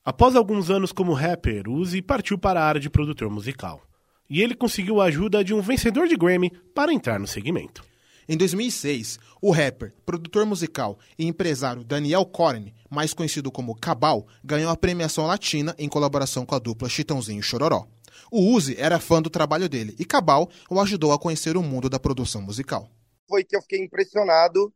Após 0.09 0.35
alguns 0.35 0.71
anos 0.71 0.91
como 0.91 1.13
rapper, 1.13 1.69
Uzi 1.69 2.01
partiu 2.01 2.35
para 2.35 2.59
a 2.59 2.65
área 2.65 2.81
de 2.81 2.89
produtor 2.89 3.29
musical. 3.29 3.79
E 4.27 4.41
ele 4.41 4.55
conseguiu 4.55 4.99
a 4.99 5.05
ajuda 5.05 5.43
de 5.43 5.53
um 5.53 5.61
vencedor 5.61 6.07
de 6.07 6.17
Grammy 6.17 6.49
para 6.73 6.91
entrar 6.91 7.19
no 7.19 7.27
segmento. 7.27 7.85
Em 8.27 8.35
2006, 8.35 9.19
o 9.39 9.51
rapper, 9.51 9.93
produtor 10.07 10.47
musical 10.47 10.97
e 11.15 11.27
empresário 11.27 11.83
Daniel 11.83 12.25
Corne, 12.25 12.73
mais 12.89 13.13
conhecido 13.13 13.51
como 13.51 13.79
Cabal, 13.79 14.25
ganhou 14.43 14.71
a 14.71 14.75
premiação 14.75 15.27
latina 15.27 15.75
em 15.77 15.87
colaboração 15.87 16.43
com 16.43 16.55
a 16.55 16.59
dupla 16.59 16.89
Chitãozinho 16.89 17.41
e 17.41 17.43
Chororó. 17.43 17.85
O 18.31 18.51
Uzi 18.51 18.75
era 18.79 18.99
fã 18.99 19.21
do 19.21 19.29
trabalho 19.29 19.69
dele 19.69 19.95
e 19.99 20.05
Cabal 20.05 20.49
o 20.71 20.81
ajudou 20.81 21.13
a 21.13 21.19
conhecer 21.19 21.55
o 21.55 21.61
mundo 21.61 21.87
da 21.87 21.99
produção 21.99 22.41
musical. 22.41 22.89
Foi 23.29 23.43
que 23.43 23.55
eu 23.55 23.61
fiquei 23.61 23.85
impressionado 23.85 24.73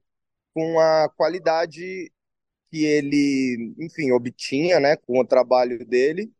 com 0.53 0.79
a 0.79 1.09
qualidade 1.17 2.11
que 2.73 2.85
ele, 2.85 3.75
enfim, 3.77 4.11
obtinha, 4.11 4.79
né, 4.79 4.97
com 4.97 5.19
o 5.19 5.25
trabalho 5.25 5.85
dele. 5.85 6.31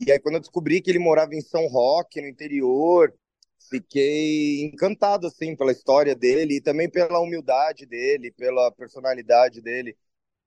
E 0.00 0.10
aí, 0.10 0.18
quando 0.18 0.36
eu 0.36 0.40
descobri 0.40 0.80
que 0.80 0.90
ele 0.90 0.98
morava 0.98 1.34
em 1.34 1.42
São 1.42 1.66
Roque, 1.66 2.18
no 2.22 2.28
interior, 2.28 3.14
fiquei 3.68 4.64
encantado, 4.64 5.26
assim, 5.26 5.54
pela 5.54 5.70
história 5.70 6.14
dele 6.14 6.56
e 6.56 6.60
também 6.62 6.88
pela 6.88 7.20
humildade 7.20 7.84
dele, 7.84 8.32
pela 8.32 8.72
personalidade 8.72 9.60
dele. 9.60 9.94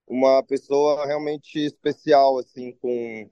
Uma 0.04 0.42
pessoa 0.42 1.06
realmente 1.06 1.60
especial, 1.60 2.38
assim, 2.40 2.72
com... 2.82 3.30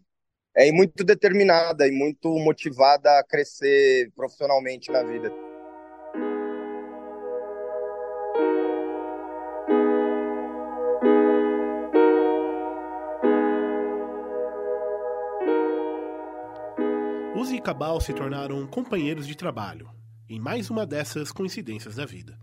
É, 0.56 0.71
muito 0.71 1.02
determinada 1.02 1.85
e 1.88 1.90
muito 1.90 2.28
motivada 2.38 3.18
a 3.18 3.25
crescer 3.25 4.12
profissionalmente 4.14 4.88
na 4.92 5.02
vida. 5.02 5.43
Cabal 17.64 17.99
se 17.99 18.12
tornaram 18.12 18.66
companheiros 18.66 19.26
de 19.26 19.35
trabalho, 19.35 19.88
em 20.28 20.38
mais 20.38 20.68
uma 20.68 20.85
dessas 20.85 21.33
coincidências 21.33 21.94
da 21.94 22.04
vida. 22.04 22.38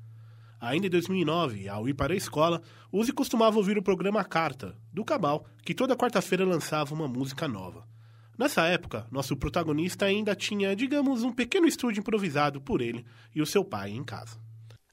Ainda 0.60 0.88
em 0.88 0.90
2009, 0.90 1.70
ao 1.70 1.88
ir 1.88 1.94
para 1.94 2.12
a 2.12 2.18
escola, 2.18 2.60
Uzi 2.92 3.14
costumava 3.14 3.56
ouvir 3.56 3.78
o 3.78 3.84
programa 3.84 4.24
Carta, 4.24 4.76
do 4.92 5.06
Cabal, 5.06 5.46
que 5.64 5.76
toda 5.76 5.96
quarta-feira 5.96 6.44
lançava 6.44 6.96
uma 6.96 7.08
música 7.08 7.48
nova. 7.48 7.88
Nessa 8.36 8.66
época, 8.66 9.06
nosso 9.12 9.38
protagonista 9.38 10.06
ainda 10.06 10.36
tinha, 10.36 10.76
digamos, 10.76 11.22
um 11.22 11.32
pequeno 11.32 11.68
estúdio 11.68 12.00
improvisado 12.00 12.60
por 12.60 12.82
ele 12.82 13.06
e 13.36 13.44
o 13.44 13.46
seu 13.46 13.64
pai 13.64 13.92
em 13.92 14.04
casa. 14.04 14.40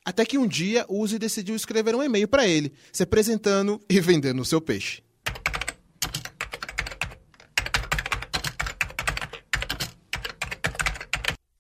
Até 0.05 0.27
que 0.27 0.37
um 0.37 0.47
dia, 0.47 0.85
Uzi 0.91 1.19
decidiu 1.19 1.57
escrever 1.57 1.95
um 1.95 2.03
e-mail 2.03 2.29
para 2.29 2.47
ele, 2.47 2.75
se 2.93 3.03
apresentando 3.03 3.81
e 3.89 3.99
vendendo 3.99 4.43
o 4.43 4.45
seu 4.45 4.61
peixe. 4.61 5.03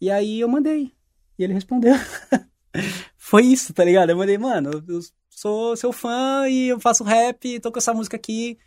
E 0.00 0.10
aí 0.10 0.40
eu 0.40 0.48
mandei. 0.48 0.92
E 1.38 1.44
ele 1.44 1.52
respondeu. 1.52 1.94
Foi 3.16 3.44
isso, 3.44 3.72
tá 3.72 3.84
ligado? 3.84 4.10
Eu 4.10 4.16
mandei, 4.16 4.38
mano, 4.38 4.82
eu 4.88 5.00
sou 5.28 5.76
seu 5.76 5.92
fã 5.92 6.48
e 6.48 6.68
eu 6.68 6.80
faço 6.80 7.04
rap, 7.04 7.60
tô 7.60 7.70
com 7.70 7.78
essa 7.78 7.94
música 7.94 8.16
aqui. 8.16 8.58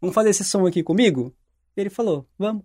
Vamos 0.00 0.14
fazer 0.14 0.30
esse 0.30 0.44
som 0.44 0.66
aqui 0.66 0.82
comigo? 0.82 1.34
E 1.76 1.80
ele 1.80 1.90
falou, 1.90 2.28
vamos. 2.38 2.62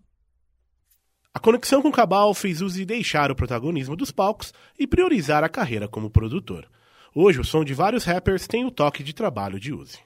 A 1.34 1.40
conexão 1.40 1.82
com 1.82 1.92
Cabal 1.92 2.34
fez 2.34 2.62
Uzi 2.62 2.86
deixar 2.86 3.32
o 3.32 3.36
protagonismo 3.36 3.96
dos 3.96 4.12
palcos 4.12 4.54
e 4.78 4.88
priorizar 4.88 5.44
a 5.44 5.50
carreira 5.50 5.88
como 5.88 6.10
produtor. 6.10 6.68
Hoje, 7.14 7.40
o 7.40 7.46
som 7.46 7.64
de 7.64 7.74
vários 7.74 8.04
rappers 8.04 8.48
tem 8.48 8.66
o 8.66 8.72
toque 8.72 9.04
de 9.04 9.14
trabalho 9.14 9.60
de 9.60 9.74
Uzi. 9.74 10.00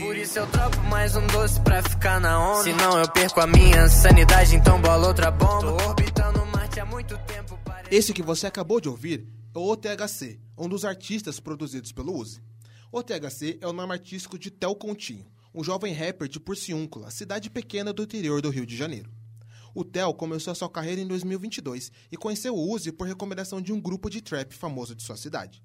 Por 0.00 0.16
isso 0.16 0.38
eu 0.38 0.46
troco 0.46 0.78
mais 0.88 1.14
um 1.16 1.26
doce 1.26 1.60
pra 1.60 1.82
ficar 1.82 2.18
na 2.18 2.38
onda. 2.38 2.62
Senão 2.62 2.98
eu 2.98 3.10
perco 3.10 3.40
a 3.40 3.46
minha 3.46 3.88
sanidade, 3.88 4.56
então 4.56 4.80
bola 4.80 5.08
outra 5.08 5.30
bomba. 5.30 5.60
Tô 5.60 5.88
orbitando 5.88 6.45
Marte 6.76 6.80
há 6.80 6.84
muito 6.86 7.18
tempo. 7.26 7.58
Parece... 7.64 7.94
Esse 7.94 8.12
que 8.12 8.22
você 8.22 8.46
acabou 8.46 8.80
de 8.80 8.88
ouvir 8.88 9.26
é 9.54 9.58
o 9.58 9.62
OTHC, 9.62 10.38
um 10.58 10.68
dos 10.68 10.84
artistas 10.84 11.40
produzidos 11.40 11.92
pelo 11.92 12.14
Uzi. 12.14 12.42
O 12.92 12.98
OTHC 12.98 13.58
é 13.60 13.66
o 13.66 13.72
nome 13.72 13.92
artístico 13.92 14.38
de 14.38 14.50
Tel 14.50 14.74
Continho, 14.74 15.26
um 15.54 15.64
jovem 15.64 15.92
rapper 15.92 16.28
de 16.28 16.38
Porciúncula, 16.38 17.10
cidade 17.10 17.48
pequena 17.50 17.92
do 17.92 18.02
interior 18.02 18.42
do 18.42 18.50
Rio 18.50 18.66
de 18.66 18.76
Janeiro. 18.76 19.10
O 19.74 19.84
Tel 19.84 20.12
começou 20.14 20.50
a 20.50 20.54
sua 20.54 20.68
carreira 20.68 21.00
em 21.00 21.06
2022 21.06 21.90
e 22.10 22.16
conheceu 22.16 22.54
o 22.54 22.70
Uzi 22.72 22.92
por 22.92 23.06
recomendação 23.06 23.60
de 23.60 23.72
um 23.72 23.80
grupo 23.80 24.10
de 24.10 24.20
trap 24.20 24.54
famoso 24.54 24.94
de 24.94 25.02
sua 25.02 25.16
cidade. 25.16 25.62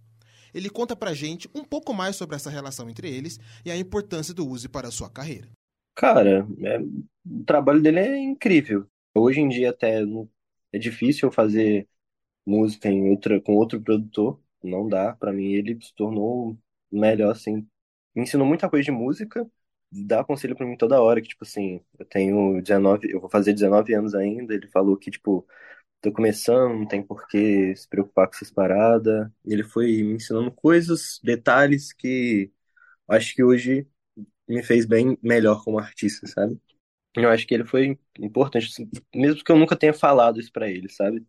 Ele 0.54 0.70
conta 0.70 0.96
pra 0.96 1.14
gente 1.14 1.50
um 1.56 1.64
pouco 1.64 1.94
mais 1.94 2.16
sobre 2.16 2.36
essa 2.36 2.50
relação 2.50 2.90
entre 2.90 3.10
eles 3.10 3.40
e 3.66 3.72
a 3.72 3.78
importância 3.78 4.34
do 4.34 4.48
Uzi 4.48 4.68
para 4.68 4.90
a 4.90 4.92
sua 4.92 5.10
carreira. 5.10 5.50
Cara, 5.96 6.48
é, 6.64 6.80
o 6.80 7.44
trabalho 7.46 7.82
dele 7.82 8.00
é 8.00 8.18
incrível. 8.18 8.86
Hoje 9.14 9.42
em 9.42 9.50
dia 9.50 9.70
até 9.72 10.06
não- 10.06 10.28
é 10.74 10.80
difícil 10.80 11.28
eu 11.30 11.32
fazer 11.34 11.88
música 12.46 12.90
em 12.90 13.10
outra, 13.12 13.42
com 13.42 13.56
outro 13.56 13.82
produtor, 13.82 14.42
não 14.64 14.88
dá. 14.88 15.16
Pra 15.16 15.32
mim 15.34 15.54
ele 15.54 15.80
se 15.82 15.94
tornou 15.96 16.58
melhor, 16.92 17.32
assim. 17.32 17.68
Me 18.16 18.24
ensinou 18.24 18.46
muita 18.48 18.70
coisa 18.70 18.86
de 18.86 18.92
música, 18.92 19.50
dá 19.92 20.24
conselho 20.24 20.56
pra 20.56 20.66
mim 20.66 20.78
toda 20.78 21.02
hora, 21.02 21.22
que 21.22 21.30
tipo 21.30 21.44
assim, 21.44 21.82
eu 22.00 22.06
tenho 22.06 22.62
19, 22.62 23.12
eu 23.12 23.22
vou 23.22 23.30
fazer 23.30 23.54
19 23.54 23.94
anos 23.96 24.14
ainda, 24.16 24.54
ele 24.54 24.68
falou 24.68 24.98
que 24.98 25.12
tipo, 25.12 25.48
tô 26.02 26.12
começando, 26.12 26.74
não 26.80 26.88
tem 26.88 27.04
por 27.04 27.28
que 27.28 27.76
se 27.76 27.88
preocupar 27.90 28.28
com 28.28 28.36
essas 28.36 28.52
paradas. 28.52 29.30
Ele 29.46 29.64
foi 29.64 30.04
me 30.04 30.16
ensinando 30.16 30.52
coisas, 30.52 31.20
detalhes 31.24 31.94
que 31.94 32.52
acho 33.08 33.36
que 33.36 33.44
hoje 33.44 33.88
me 34.48 34.64
fez 34.64 34.86
bem 34.86 35.18
melhor 35.24 35.64
como 35.64 35.80
artista, 35.80 36.28
sabe? 36.28 36.60
Eu 37.16 37.30
acho 37.30 37.46
que 37.46 37.54
ele 37.54 37.66
foi 37.66 37.98
importante, 38.18 38.68
assim, 38.68 38.90
mesmo 39.14 39.44
que 39.44 39.52
eu 39.52 39.58
nunca 39.58 39.76
tenha 39.76 39.94
falado 39.94 40.40
isso 40.40 40.52
pra 40.52 40.70
ele, 40.70 40.88
sabe? 40.88 41.26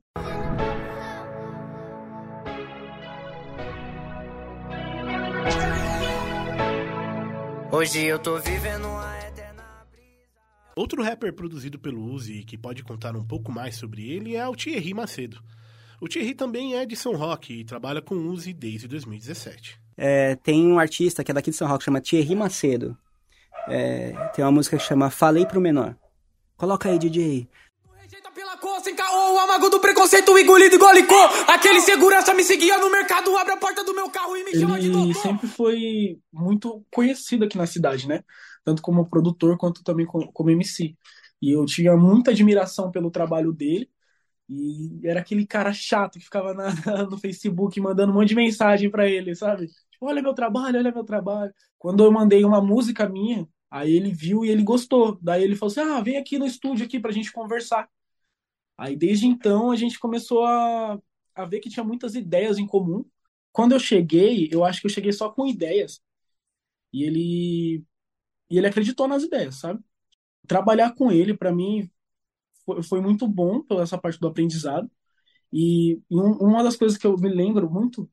Hoje 7.73 8.05
eu 8.05 8.19
tô 8.19 8.39
vivendo 8.39 8.87
a 8.87 9.19
eterna 9.27 9.65
Outro 10.77 11.03
rapper 11.03 11.33
produzido 11.33 11.81
pelo 11.81 12.05
Uzi 12.05 12.41
e 12.41 12.45
que 12.45 12.57
pode 12.57 12.85
contar 12.85 13.17
um 13.17 13.25
pouco 13.25 13.51
mais 13.51 13.75
sobre 13.75 14.09
ele 14.09 14.37
é 14.37 14.47
o 14.47 14.55
Thierry 14.55 14.95
Macedo. 14.95 15.43
O 16.01 16.07
Thierry 16.07 16.35
também 16.35 16.77
é 16.77 16.87
de 16.87 16.95
São 16.95 17.17
Roque 17.17 17.55
e 17.55 17.65
trabalha 17.65 18.01
com 18.01 18.15
Uzi 18.15 18.53
desde 18.53 18.87
2017. 18.87 19.81
É, 19.97 20.37
tem 20.37 20.65
um 20.65 20.79
artista 20.79 21.25
que 21.25 21.33
é 21.33 21.35
daqui 21.35 21.51
de 21.51 21.57
São 21.57 21.67
Roque, 21.67 21.85
chama 21.85 22.01
Thierry 22.01 22.37
Macedo. 22.37 22.97
É, 23.69 24.13
tem 24.35 24.45
uma 24.45 24.51
música 24.53 24.77
que 24.77 24.83
chama 24.83 25.11
Falei 25.11 25.47
Pro 25.47 25.61
Menor. 25.61 25.95
Coloca 26.57 26.89
aí, 26.89 26.99
DJ. 26.99 27.49
Rejeita 28.01 28.31
pela 28.33 28.57
cor, 28.57 28.81
sem 28.81 28.95
caô, 28.95 29.35
o 29.35 29.39
amago 29.39 29.69
do 29.71 29.81
preconceito 29.81 30.37
engolido 30.39 30.75
igual 30.77 30.93
licor. 30.95 31.31
Aquele 31.49 31.81
segurança 31.81 32.35
me 32.35 32.43
seguia 32.45 32.79
no 32.79 32.91
mercado, 32.91 33.37
abre 33.37 33.53
a 33.53 33.57
porta 33.57 33.85
do 33.85 33.95
meu 33.95 34.11
carro 34.11 34.37
e 34.37 34.45
me 34.45 34.53
chama 34.55 34.79
de 34.79 34.87
Ele 34.87 34.93
doutor. 34.95 35.23
sempre 35.23 35.47
foi 35.49 36.19
muito 36.33 36.85
conhecido 36.93 37.45
aqui 37.45 37.57
na 37.57 37.67
cidade, 37.67 38.07
né? 38.09 38.23
Tanto 38.65 38.83
como 38.83 39.09
produtor 39.09 39.57
quanto 39.57 39.83
também 39.83 40.07
co- 40.07 40.31
como 40.33 40.51
MC. 40.51 40.97
E 41.41 41.51
eu 41.57 41.65
tinha 41.65 41.97
muita 41.97 42.31
admiração 42.31 42.91
pelo 42.91 43.11
trabalho 43.11 43.53
dele. 43.53 43.89
E 44.49 45.01
era 45.05 45.21
aquele 45.21 45.47
cara 45.47 45.73
chato 45.73 46.19
que 46.19 46.25
ficava 46.25 46.53
na- 46.53 46.73
no 47.11 47.17
Facebook 47.19 47.81
mandando 47.81 48.13
um 48.13 48.17
monte 48.17 48.29
de 48.29 48.35
mensagem 48.35 48.91
pra 48.91 49.09
ele, 49.09 49.35
sabe? 49.35 49.67
Olha 50.03 50.23
meu 50.23 50.35
trabalho, 50.35 50.79
olha 50.79 50.93
meu 50.93 51.05
trabalho. 51.05 51.53
Quando 51.79 52.05
eu 52.05 52.11
mandei 52.13 52.45
uma 52.45 52.61
música 52.61 53.09
minha, 53.09 53.49
aí 53.71 53.93
ele 53.95 54.13
viu 54.13 54.45
e 54.45 54.51
ele 54.51 54.63
gostou. 54.65 55.19
Daí 55.23 55.43
ele 55.45 55.57
falou 55.57 55.71
assim: 55.73 55.81
ah, 55.81 56.01
vem 56.01 56.17
aqui 56.17 56.39
no 56.39 56.47
estúdio 56.47 56.85
aqui 56.87 56.99
pra 57.01 57.13
gente 57.13 57.33
conversar. 57.33 57.89
Aí 58.79 58.97
desde 58.97 59.27
então 59.27 59.71
a 59.73 59.77
gente 59.77 59.99
começou 60.01 60.45
a, 60.45 61.01
a 61.35 61.45
ver 61.47 61.61
que 61.61 61.71
tinha 61.71 61.85
muitas 61.85 62.15
ideias 62.15 62.59
em 62.59 62.67
comum. 62.67 63.05
Quando 63.53 63.73
eu 63.73 63.81
cheguei, 63.81 64.49
eu 64.53 64.65
acho 64.65 64.81
que 64.81 64.87
eu 64.89 64.93
cheguei 64.93 65.13
só 65.13 65.31
com 65.31 65.47
ideias. 65.47 66.03
E 66.93 67.05
ele 67.05 67.85
e 68.51 68.59
ele 68.59 68.67
acreditou 68.69 69.09
nas 69.09 69.23
ideias, 69.25 69.57
sabe? 69.57 69.81
Trabalhar 70.49 70.95
com 70.95 71.13
ele 71.13 71.37
para 71.37 71.53
mim 71.53 71.91
foi, 72.67 72.83
foi 72.83 73.01
muito 73.01 73.27
bom 73.29 73.63
pela 73.63 73.83
essa 73.83 73.99
parte 73.99 74.21
do 74.21 74.29
aprendizado. 74.29 74.91
E, 75.53 75.95
e 76.11 76.17
um- 76.17 76.39
uma 76.39 76.63
das 76.65 76.77
coisas 76.77 76.99
que 76.99 77.07
eu 77.07 77.17
me 77.19 77.29
lembro 77.31 77.71
muito 77.71 78.11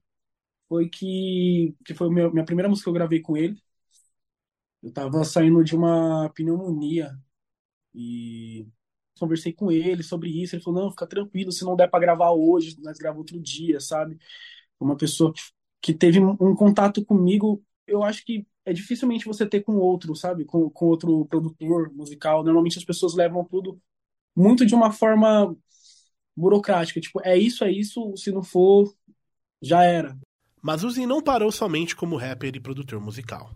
foi 0.70 0.90
que 0.90 1.76
que 1.86 1.94
foi 1.96 2.08
a 2.08 2.12
minha, 2.12 2.32
minha 2.32 2.46
primeira 2.46 2.70
música 2.70 2.86
que 2.86 2.90
eu 2.90 2.94
gravei 2.94 3.22
com 3.22 3.38
ele. 3.38 3.62
Eu 4.82 4.92
tava 4.94 5.24
saindo 5.26 5.64
de 5.64 5.76
uma 5.76 6.30
pneumonia 6.34 7.12
e 7.96 8.68
conversei 9.20 9.54
com 9.54 9.72
ele 9.72 10.04
sobre 10.04 10.30
isso. 10.32 10.56
Ele 10.56 10.64
falou: 10.64 10.84
Não, 10.84 10.92
fica 10.92 11.08
tranquilo, 11.08 11.52
se 11.52 11.66
não 11.66 11.76
der 11.76 11.90
pra 11.90 12.00
gravar 12.00 12.32
hoje, 12.32 12.78
nós 12.82 12.98
gravamos 12.98 13.22
outro 13.22 13.40
dia, 13.42 13.80
sabe? 13.80 14.18
Uma 14.80 14.98
pessoa 14.98 15.34
que, 15.82 15.94
teve 15.94 16.20
um 16.20 16.56
contato 16.56 17.06
comigo, 17.06 17.64
eu 17.88 18.04
acho 18.04 18.26
que 18.26 18.48
é 18.66 18.74
dificilmente 18.74 19.26
você 19.26 19.46
ter 19.48 19.62
com 19.64 19.76
outro, 19.78 20.16
sabe? 20.16 20.46
Com, 20.46 20.70
com 20.70 20.86
outro 20.88 21.26
produtor 21.28 21.92
musical. 21.94 22.44
Normalmente 22.44 22.80
as 22.80 22.86
pessoas 22.86 23.16
levam 23.16 23.46
tudo 23.46 23.82
muito 24.36 24.66
de 24.66 24.76
uma 24.76 24.92
forma 24.92 25.56
burocrática. 26.36 27.02
Tipo, 27.02 27.22
é 27.26 27.38
isso, 27.38 27.64
é 27.64 27.72
isso, 27.72 28.16
se 28.18 28.32
não 28.32 28.44
for, 28.44 28.94
já 29.62 29.84
era. 29.84 30.18
Mas 30.62 30.84
Uzi 30.84 31.06
não 31.06 31.22
parou 31.22 31.52
somente 31.52 31.96
como 31.96 32.18
rapper 32.18 32.56
e 32.56 32.60
produtor 32.60 33.00
musical. 33.00 33.54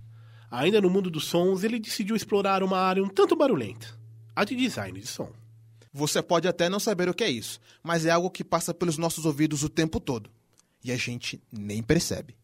Ainda 0.50 0.80
no 0.80 0.90
mundo 0.90 1.10
dos 1.10 1.26
sons, 1.26 1.64
ele 1.64 1.80
decidiu 1.80 2.16
explorar 2.16 2.64
uma 2.64 2.78
área 2.78 3.04
um 3.04 3.10
tanto 3.10 3.36
barulhenta, 3.36 3.88
a 4.36 4.46
de 4.46 4.56
design 4.56 5.00
de 5.00 5.08
som. 5.08 5.32
Você 5.92 6.22
pode 6.22 6.48
até 6.48 6.70
não 6.70 6.80
saber 6.80 7.10
o 7.10 7.14
que 7.14 7.24
é 7.24 7.30
isso, 7.30 7.60
mas 7.84 8.06
é 8.06 8.12
algo 8.12 8.30
que 8.32 8.44
passa 8.44 8.74
pelos 8.74 8.98
nossos 8.98 9.26
ouvidos 9.26 9.64
o 9.64 9.70
tempo 9.70 10.00
todo. 10.00 10.30
E 10.84 10.92
a 10.92 10.98
gente 10.98 11.42
nem 11.52 11.84
percebe. 11.84 12.36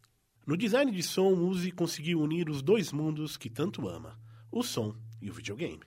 No 0.46 0.58
design 0.58 0.92
de 0.92 1.04
som, 1.04 1.34
Uzi 1.34 1.72
conseguiu 1.72 2.22
unir 2.22 2.50
os 2.50 2.62
dois 2.62 2.92
mundos 2.92 3.38
que 3.38 3.50
tanto 3.50 3.88
ama, 3.88 4.20
o 4.52 4.64
som 4.64 4.96
e 5.22 5.30
o 5.30 5.34
videogame. 5.34 5.80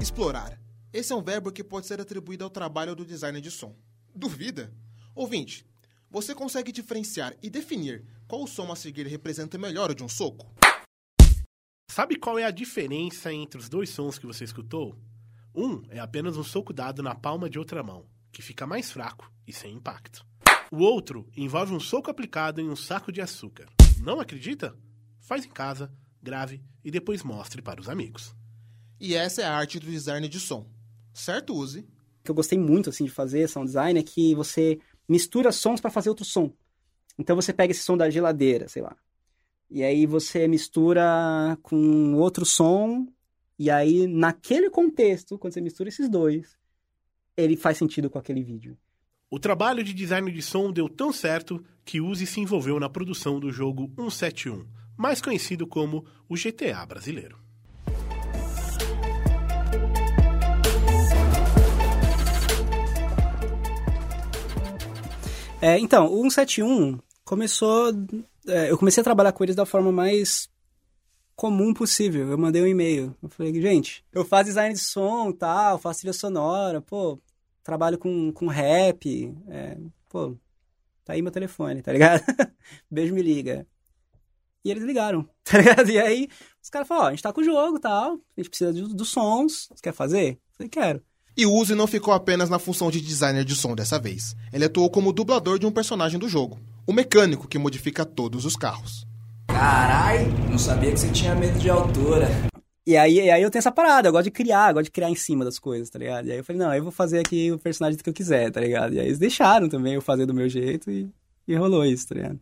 Explorar. 0.00 0.65
Esse 0.92 1.12
é 1.12 1.16
um 1.16 1.22
verbo 1.22 1.52
que 1.52 1.64
pode 1.64 1.86
ser 1.86 2.00
atribuído 2.00 2.44
ao 2.44 2.50
trabalho 2.50 2.94
do 2.94 3.04
designer 3.04 3.40
de 3.40 3.50
som. 3.50 3.76
Duvida? 4.14 4.72
Ouvinte, 5.14 5.66
Você 6.08 6.34
consegue 6.34 6.70
diferenciar 6.70 7.34
e 7.42 7.50
definir 7.50 8.04
qual 8.28 8.46
som 8.46 8.70
a 8.70 8.76
seguir 8.76 9.06
representa 9.06 9.58
melhor 9.58 9.90
o 9.90 9.94
de 9.94 10.04
um 10.04 10.08
soco? 10.08 10.54
Sabe 11.90 12.16
qual 12.16 12.38
é 12.38 12.44
a 12.44 12.50
diferença 12.50 13.32
entre 13.32 13.58
os 13.58 13.68
dois 13.68 13.90
sons 13.90 14.18
que 14.18 14.26
você 14.26 14.44
escutou? 14.44 14.96
Um 15.54 15.82
é 15.88 15.98
apenas 15.98 16.36
um 16.36 16.44
soco 16.44 16.72
dado 16.72 17.02
na 17.02 17.14
palma 17.14 17.50
de 17.50 17.58
outra 17.58 17.82
mão, 17.82 18.06
que 18.30 18.40
fica 18.40 18.66
mais 18.66 18.90
fraco 18.90 19.30
e 19.46 19.52
sem 19.52 19.74
impacto. 19.74 20.24
O 20.70 20.78
outro 20.78 21.28
envolve 21.36 21.74
um 21.74 21.80
soco 21.80 22.10
aplicado 22.10 22.60
em 22.60 22.68
um 22.68 22.76
saco 22.76 23.10
de 23.10 23.20
açúcar. 23.20 23.66
Não 23.98 24.20
acredita? 24.20 24.76
Faz 25.18 25.44
em 25.44 25.50
casa, 25.50 25.92
grave 26.22 26.62
e 26.84 26.90
depois 26.90 27.22
mostre 27.22 27.60
para 27.60 27.80
os 27.80 27.88
amigos. 27.88 28.34
E 29.00 29.14
essa 29.14 29.42
é 29.42 29.44
a 29.44 29.56
arte 29.56 29.80
do 29.80 29.90
design 29.90 30.28
de 30.28 30.38
som. 30.38 30.75
Certo, 31.16 31.54
Use? 31.54 31.80
O 31.80 32.24
que 32.24 32.30
eu 32.30 32.34
gostei 32.34 32.58
muito 32.58 32.90
assim 32.90 33.04
de 33.04 33.10
fazer 33.10 33.48
sound 33.48 33.66
design 33.66 33.98
é 33.98 34.02
que 34.02 34.34
você 34.34 34.78
mistura 35.08 35.50
sons 35.50 35.80
para 35.80 35.90
fazer 35.90 36.10
outro 36.10 36.26
som. 36.26 36.52
Então 37.18 37.34
você 37.34 37.54
pega 37.54 37.70
esse 37.70 37.82
som 37.82 37.96
da 37.96 38.10
geladeira, 38.10 38.68
sei 38.68 38.82
lá. 38.82 38.94
E 39.70 39.82
aí 39.82 40.04
você 40.04 40.46
mistura 40.46 41.58
com 41.62 42.14
outro 42.14 42.44
som 42.44 43.06
e 43.58 43.70
aí 43.70 44.06
naquele 44.06 44.68
contexto, 44.68 45.38
quando 45.38 45.54
você 45.54 45.60
mistura 45.62 45.88
esses 45.88 46.06
dois, 46.08 46.58
ele 47.34 47.56
faz 47.56 47.78
sentido 47.78 48.10
com 48.10 48.18
aquele 48.18 48.42
vídeo. 48.42 48.76
O 49.30 49.38
trabalho 49.38 49.82
de 49.82 49.94
design 49.94 50.30
de 50.30 50.42
som 50.42 50.70
deu 50.70 50.86
tão 50.86 51.12
certo 51.12 51.64
que 51.82 52.00
Uzi 52.00 52.26
se 52.26 52.40
envolveu 52.40 52.78
na 52.78 52.90
produção 52.90 53.40
do 53.40 53.50
jogo 53.50 53.90
171, 53.96 54.66
mais 54.98 55.22
conhecido 55.22 55.66
como 55.66 56.04
o 56.28 56.34
GTA 56.34 56.84
brasileiro. 56.84 57.45
É, 65.66 65.80
então, 65.80 66.06
o 66.06 66.22
171 66.30 66.96
começou. 67.24 67.90
é, 68.46 68.70
eu 68.70 68.78
comecei 68.78 69.00
a 69.00 69.04
trabalhar 69.04 69.32
com 69.32 69.42
eles 69.42 69.56
da 69.56 69.66
forma 69.66 69.90
mais 69.90 70.48
comum 71.34 71.74
possível. 71.74 72.30
Eu 72.30 72.38
mandei 72.38 72.62
um 72.62 72.68
e-mail. 72.68 73.16
Eu 73.20 73.28
falei, 73.28 73.52
gente, 73.60 74.04
eu 74.12 74.24
faço 74.24 74.44
design 74.44 74.72
de 74.72 74.78
som 74.80 75.32
tal, 75.32 75.76
faço 75.76 76.00
trilha 76.02 76.12
sonora, 76.12 76.80
pô, 76.80 77.18
trabalho 77.64 77.98
com, 77.98 78.30
com 78.30 78.46
rap, 78.46 79.34
é, 79.48 79.76
pô, 80.08 80.36
tá 81.04 81.14
aí 81.14 81.20
meu 81.20 81.32
telefone, 81.32 81.82
tá 81.82 81.92
ligado? 81.92 82.22
Beijo, 82.88 83.12
me 83.12 83.20
liga. 83.20 83.66
E 84.64 84.70
eles 84.70 84.84
ligaram, 84.84 85.28
tá 85.42 85.58
ligado? 85.58 85.90
E 85.90 85.98
aí 85.98 86.28
os 86.62 86.70
caras 86.70 86.86
falaram, 86.86 87.06
ó, 87.06 87.08
a 87.08 87.10
gente 87.10 87.22
tá 87.24 87.32
com 87.32 87.40
o 87.40 87.44
jogo 87.44 87.80
tal, 87.80 88.12
a 88.14 88.40
gente 88.40 88.50
precisa 88.50 88.72
de- 88.72 88.94
dos 88.94 89.08
sons, 89.08 89.66
você 89.74 89.82
quer 89.82 89.92
fazer? 89.92 90.34
Eu 90.34 90.38
falei, 90.56 90.68
quero. 90.70 91.04
E 91.38 91.44
o 91.44 91.52
Uzi 91.52 91.74
não 91.74 91.86
ficou 91.86 92.14
apenas 92.14 92.48
na 92.48 92.58
função 92.58 92.90
de 92.90 92.98
designer 92.98 93.44
de 93.44 93.54
som 93.54 93.74
dessa 93.74 93.98
vez. 93.98 94.34
Ele 94.50 94.64
atuou 94.64 94.88
como 94.88 95.12
dublador 95.12 95.58
de 95.58 95.66
um 95.66 95.70
personagem 95.70 96.18
do 96.18 96.30
jogo, 96.30 96.58
o 96.86 96.94
mecânico 96.94 97.46
que 97.46 97.58
modifica 97.58 98.06
todos 98.06 98.46
os 98.46 98.56
carros. 98.56 99.06
Carai, 99.48 100.24
não 100.50 100.58
sabia 100.58 100.90
que 100.92 100.98
você 100.98 101.10
tinha 101.12 101.34
medo 101.34 101.58
de 101.58 101.68
altura. 101.68 102.26
E 102.86 102.96
aí, 102.96 103.16
e 103.16 103.30
aí 103.30 103.42
eu 103.42 103.50
tenho 103.50 103.60
essa 103.60 103.70
parada, 103.70 104.08
eu 104.08 104.12
gosto 104.12 104.24
de 104.24 104.30
criar, 104.30 104.70
eu 104.70 104.74
gosto 104.74 104.84
de 104.86 104.90
criar 104.92 105.10
em 105.10 105.14
cima 105.14 105.44
das 105.44 105.58
coisas, 105.58 105.90
tá 105.90 105.98
ligado? 105.98 106.26
E 106.26 106.32
aí 106.32 106.38
eu 106.38 106.44
falei, 106.44 106.62
não, 106.62 106.74
eu 106.74 106.82
vou 106.82 106.92
fazer 106.92 107.18
aqui 107.18 107.52
o 107.52 107.58
personagem 107.58 107.98
que 107.98 108.08
eu 108.08 108.14
quiser, 108.14 108.50
tá 108.50 108.60
ligado? 108.60 108.94
E 108.94 109.00
aí 109.00 109.06
eles 109.06 109.18
deixaram 109.18 109.68
também 109.68 109.92
eu 109.92 110.00
fazer 110.00 110.24
do 110.24 110.32
meu 110.32 110.48
jeito 110.48 110.90
e, 110.90 111.06
e 111.46 111.54
rolou 111.54 111.84
isso, 111.84 112.08
tá 112.08 112.14
ligado? 112.14 112.40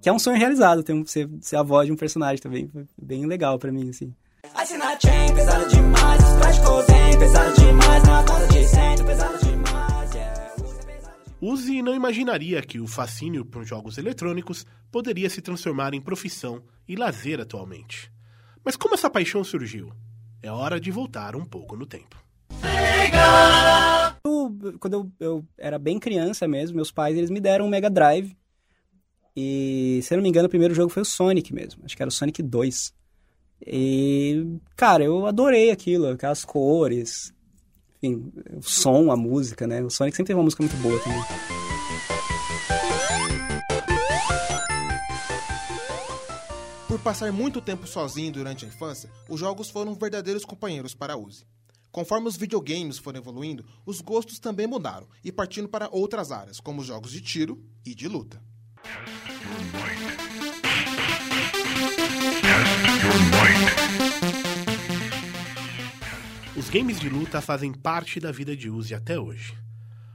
Que 0.00 0.08
é 0.08 0.12
um 0.12 0.18
sonho 0.18 0.38
realizado, 0.38 0.82
ter 0.82 0.94
um, 0.94 1.04
ser, 1.04 1.28
ser 1.42 1.56
a 1.56 1.62
voz 1.62 1.86
de 1.86 1.92
um 1.92 1.96
personagem 1.96 2.40
também, 2.40 2.66
foi 2.68 2.86
bem 2.96 3.26
legal 3.26 3.58
pra 3.58 3.70
mim, 3.70 3.90
assim. 3.90 4.14
Assina 4.54 4.98
chain, 5.00 5.34
pesado 5.34 5.68
demais. 5.68 6.22
Scratch 6.22 6.60
codeine, 6.64 7.18
pesado 7.18 7.60
demais. 7.60 8.02
Na 8.04 8.22
casa 8.24 8.46
de 8.48 8.66
centro, 8.68 9.04
pesado 9.06 9.38
demais. 9.44 10.14
Yeah. 10.14 10.54
Uzi 11.40 11.82
não 11.82 11.94
imaginaria 11.94 12.62
que 12.62 12.78
o 12.80 12.86
fascínio 12.86 13.44
por 13.44 13.64
jogos 13.64 13.98
eletrônicos 13.98 14.64
poderia 14.90 15.28
se 15.28 15.40
transformar 15.40 15.92
em 15.94 16.00
profissão 16.00 16.62
e 16.86 16.94
lazer 16.96 17.40
atualmente. 17.40 18.10
Mas 18.64 18.76
como 18.76 18.94
essa 18.94 19.10
paixão 19.10 19.42
surgiu? 19.42 19.92
É 20.42 20.50
hora 20.50 20.80
de 20.80 20.90
voltar 20.90 21.34
um 21.34 21.44
pouco 21.44 21.76
no 21.76 21.84
tempo. 21.86 22.16
Eu- 24.24 24.78
quando 24.78 24.94
eu, 24.94 25.12
eu 25.20 25.44
era 25.56 25.78
bem 25.78 25.98
criança 25.98 26.46
mesmo, 26.46 26.76
meus 26.76 26.90
pais 26.90 27.16
eles 27.16 27.30
me 27.30 27.40
deram 27.40 27.66
um 27.66 27.68
Mega 27.68 27.90
Drive. 27.90 28.36
E, 29.36 30.00
se 30.02 30.12
eu 30.14 30.16
não 30.18 30.22
me 30.22 30.28
engano, 30.28 30.46
o 30.46 30.50
primeiro 30.50 30.74
jogo 30.74 30.90
foi 30.90 31.02
o 31.02 31.04
Sonic 31.04 31.52
mesmo. 31.54 31.84
Acho 31.84 31.96
que 31.96 32.02
era 32.02 32.08
o 32.08 32.12
Sonic 32.12 32.42
2. 32.42 32.92
E, 33.66 34.58
cara, 34.76 35.04
eu 35.04 35.26
adorei 35.26 35.70
aquilo, 35.70 36.08
aquelas 36.08 36.44
cores. 36.44 37.32
Enfim, 38.02 38.32
o 38.56 38.62
som, 38.62 39.10
a 39.10 39.16
música, 39.16 39.66
né? 39.66 39.82
O 39.82 39.90
Sonic 39.90 40.16
sempre 40.16 40.28
teve 40.28 40.38
uma 40.38 40.44
música 40.44 40.62
muito 40.62 40.76
boa 40.76 40.98
também. 41.00 41.22
Por 46.86 46.98
passar 47.00 47.32
muito 47.32 47.60
tempo 47.60 47.86
sozinho 47.86 48.32
durante 48.32 48.64
a 48.64 48.68
infância, 48.68 49.10
os 49.28 49.38
jogos 49.38 49.68
foram 49.70 49.94
verdadeiros 49.94 50.44
companheiros 50.44 50.94
para 50.94 51.16
Uzi. 51.16 51.44
Conforme 51.90 52.28
os 52.28 52.36
videogames 52.36 52.98
foram 52.98 53.18
evoluindo, 53.18 53.64
os 53.84 54.00
gostos 54.00 54.38
também 54.38 54.66
mudaram 54.66 55.06
e 55.24 55.32
partindo 55.32 55.68
para 55.68 55.88
outras 55.90 56.30
áreas, 56.30 56.60
como 56.60 56.80
os 56.80 56.86
jogos 56.86 57.10
de 57.10 57.20
tiro 57.20 57.62
e 57.84 57.94
de 57.94 58.08
luta. 58.08 58.40
Os 66.56 66.68
games 66.70 67.00
de 67.00 67.08
luta 67.08 67.40
fazem 67.40 67.72
parte 67.72 68.20
da 68.20 68.30
vida 68.30 68.54
de 68.54 68.68
Uzi 68.68 68.94
até 68.94 69.18
hoje. 69.18 69.56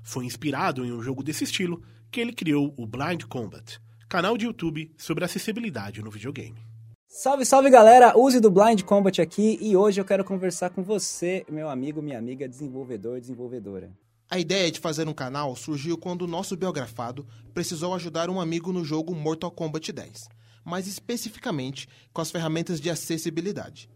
Foi 0.04 0.26
inspirado 0.26 0.86
em 0.86 0.92
um 0.92 1.02
jogo 1.02 1.24
desse 1.24 1.46
estilo 1.46 1.82
que 2.12 2.22
ele 2.22 2.32
criou 2.32 2.74
o 2.78 2.86
Blind 2.86 3.24
Combat, 3.24 3.80
canal 4.08 4.38
de 4.38 4.46
YouTube 4.46 4.94
sobre 4.98 5.26
acessibilidade 5.26 6.02
no 6.02 6.12
videogame. 6.12 6.60
Salve, 7.08 7.46
salve 7.46 7.70
galera! 7.70 8.18
Use 8.18 8.40
do 8.40 8.52
Blind 8.52 8.82
Combat 8.84 9.22
aqui 9.22 9.58
e 9.62 9.76
hoje 9.76 10.02
eu 10.02 10.06
quero 10.06 10.24
conversar 10.24 10.70
com 10.70 10.84
você, 10.84 11.46
meu 11.50 11.70
amigo, 11.70 12.02
minha 12.02 12.18
amiga, 12.18 12.48
desenvolvedor, 12.48 13.20
desenvolvedora. 13.20 13.92
A 14.30 14.40
ideia 14.40 14.72
de 14.72 14.80
fazer 14.80 15.08
um 15.08 15.14
canal 15.14 15.56
surgiu 15.56 15.98
quando 15.98 16.24
o 16.24 16.28
nosso 16.28 16.58
biografado 16.58 17.26
precisou 17.54 17.94
ajudar 17.94 18.30
um 18.30 18.42
amigo 18.42 18.74
no 18.74 18.84
jogo 18.84 19.16
Mortal 19.16 19.52
Kombat 19.52 19.92
10, 19.92 20.28
mais 20.66 20.88
especificamente 20.88 21.88
com 22.12 22.22
as 22.22 22.32
ferramentas 22.32 22.80
de 22.80 22.90
acessibilidade. 22.90 23.90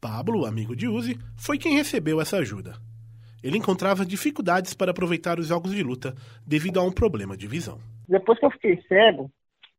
Pablo, 0.00 0.44
amigo 0.44 0.74
de 0.74 0.88
Uzi, 0.88 1.18
foi 1.36 1.58
quem 1.58 1.76
recebeu 1.76 2.20
essa 2.20 2.38
ajuda. 2.38 2.74
Ele 3.42 3.58
encontrava 3.58 4.06
dificuldades 4.06 4.74
para 4.74 4.92
aproveitar 4.92 5.38
os 5.38 5.48
jogos 5.48 5.72
de 5.72 5.82
luta 5.82 6.14
devido 6.46 6.78
a 6.78 6.84
um 6.84 6.92
problema 6.92 7.36
de 7.36 7.46
visão. 7.46 7.78
Depois 8.08 8.38
que 8.38 8.46
eu 8.46 8.50
fiquei 8.50 8.82
cego, 8.88 9.30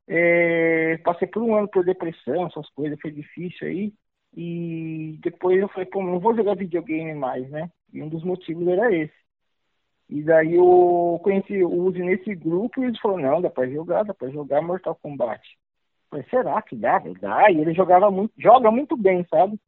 é, 0.07 0.97
passei 1.03 1.27
por 1.27 1.41
um 1.41 1.55
ano 1.55 1.67
por 1.67 1.85
depressão, 1.85 2.45
essas 2.47 2.69
coisas, 2.71 2.99
foi 3.01 3.11
difícil 3.11 3.67
aí. 3.67 3.93
E 4.35 5.19
depois 5.21 5.59
eu 5.59 5.69
falei, 5.69 5.85
pô, 5.85 6.03
não 6.03 6.19
vou 6.19 6.35
jogar 6.35 6.55
videogame 6.55 7.13
mais, 7.13 7.49
né? 7.49 7.69
E 7.93 8.01
um 8.01 8.09
dos 8.09 8.23
motivos 8.23 8.67
era 8.67 8.93
esse. 8.93 9.13
E 10.09 10.21
daí 10.21 10.55
eu 10.55 11.19
conheci 11.23 11.63
o 11.63 11.71
Uzi 11.71 11.99
nesse 11.99 12.35
grupo 12.35 12.81
e 12.81 12.85
eles 12.85 12.99
falaram, 12.99 13.31
não, 13.31 13.41
dá 13.41 13.49
pra 13.49 13.67
jogar, 13.67 14.03
dá 14.03 14.13
pra 14.13 14.29
jogar 14.29 14.61
Mortal 14.61 14.95
Kombat. 14.95 15.41
Falei, 16.13 16.25
será 16.29 16.61
que 16.61 16.75
dá? 16.75 16.99
Dá, 17.19 17.49
e 17.49 17.59
ele 17.59 17.73
jogava 17.73 18.11
muito, 18.11 18.33
joga 18.37 18.69
muito 18.69 18.95
bem, 18.95 19.25
sabe? 19.29 19.59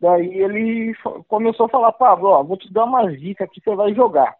Daí 0.00 0.42
ele 0.42 0.92
começou 1.28 1.66
a 1.66 1.68
falar, 1.68 1.92
Pablo, 1.92 2.28
ó, 2.28 2.42
vou 2.42 2.56
te 2.56 2.72
dar 2.72 2.84
umas 2.84 3.18
dicas 3.20 3.48
que 3.50 3.60
você 3.60 3.74
vai 3.76 3.94
jogar. 3.94 4.34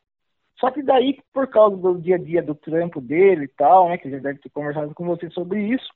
Só 0.59 0.71
que 0.73 0.83
daí, 0.83 1.21
por 1.33 1.47
causa 1.49 1.77
do 1.77 2.01
dia 2.01 2.17
a 2.17 2.19
dia 2.19 2.43
do 2.43 2.57
trampo 2.57 3.01
dele 3.01 3.45
e 3.45 3.49
tal, 3.49 3.89
né, 3.89 3.99
que 3.99 4.11
já 4.11 4.19
deve 4.19 4.41
ter 4.41 4.51
conversado 4.51 4.93
com 4.95 5.07
você 5.07 5.31
sobre 5.31 5.63
isso, 5.63 5.89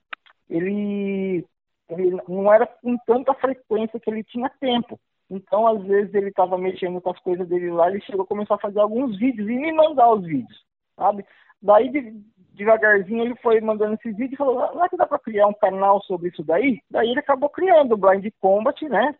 ele, 0.48 1.44
ele 1.88 2.16
não 2.28 2.52
era 2.52 2.64
com 2.66 2.96
tanta 2.98 3.35
frequência 3.35 3.98
que 3.98 4.09
ele 4.11 4.22
tinha 4.22 4.48
tempo. 4.61 4.98
Então, 5.28 5.66
às 5.66 5.83
vezes, 5.83 6.14
ele 6.14 6.28
estava 6.28 6.57
mexendo 6.57 7.00
com 7.00 7.11
as 7.11 7.18
coisas 7.18 7.48
dele 7.48 7.70
lá, 7.70 7.90
ele 7.90 8.00
chegou 8.02 8.22
a 8.22 8.26
começar 8.26 8.55
a 8.55 8.61
fazer 8.61 8.78
alguns 8.78 9.18
vídeos 9.18 9.48
e 9.48 9.55
me 9.57 9.72
mandar 9.72 10.12
os 10.12 10.24
vídeos, 10.24 10.64
sabe? 10.96 11.24
Daí, 11.61 11.88
de- 11.90 12.20
devagarzinho, 12.55 13.25
ele 13.25 13.37
foi 13.37 13.61
mandando 13.61 13.95
esses 13.95 14.15
vídeos 14.17 14.33
e 14.35 14.37
falou, 14.37 14.61
"Ah, 14.61 14.73
não 14.75 14.85
é 14.85 14.88
que 14.88 14.97
dá 14.97 15.07
para 15.07 15.19
criar 15.19 15.47
um 15.47 15.55
canal 15.55 16.01
sobre 16.03 16.29
isso 16.29 16.43
daí? 16.45 16.81
Daí 16.91 17.11
ele 17.11 17.21
acabou 17.21 17.49
criando 17.49 17.93
o 17.93 17.97
Blind 17.97 18.27
Combat, 18.41 18.81
né? 18.88 19.15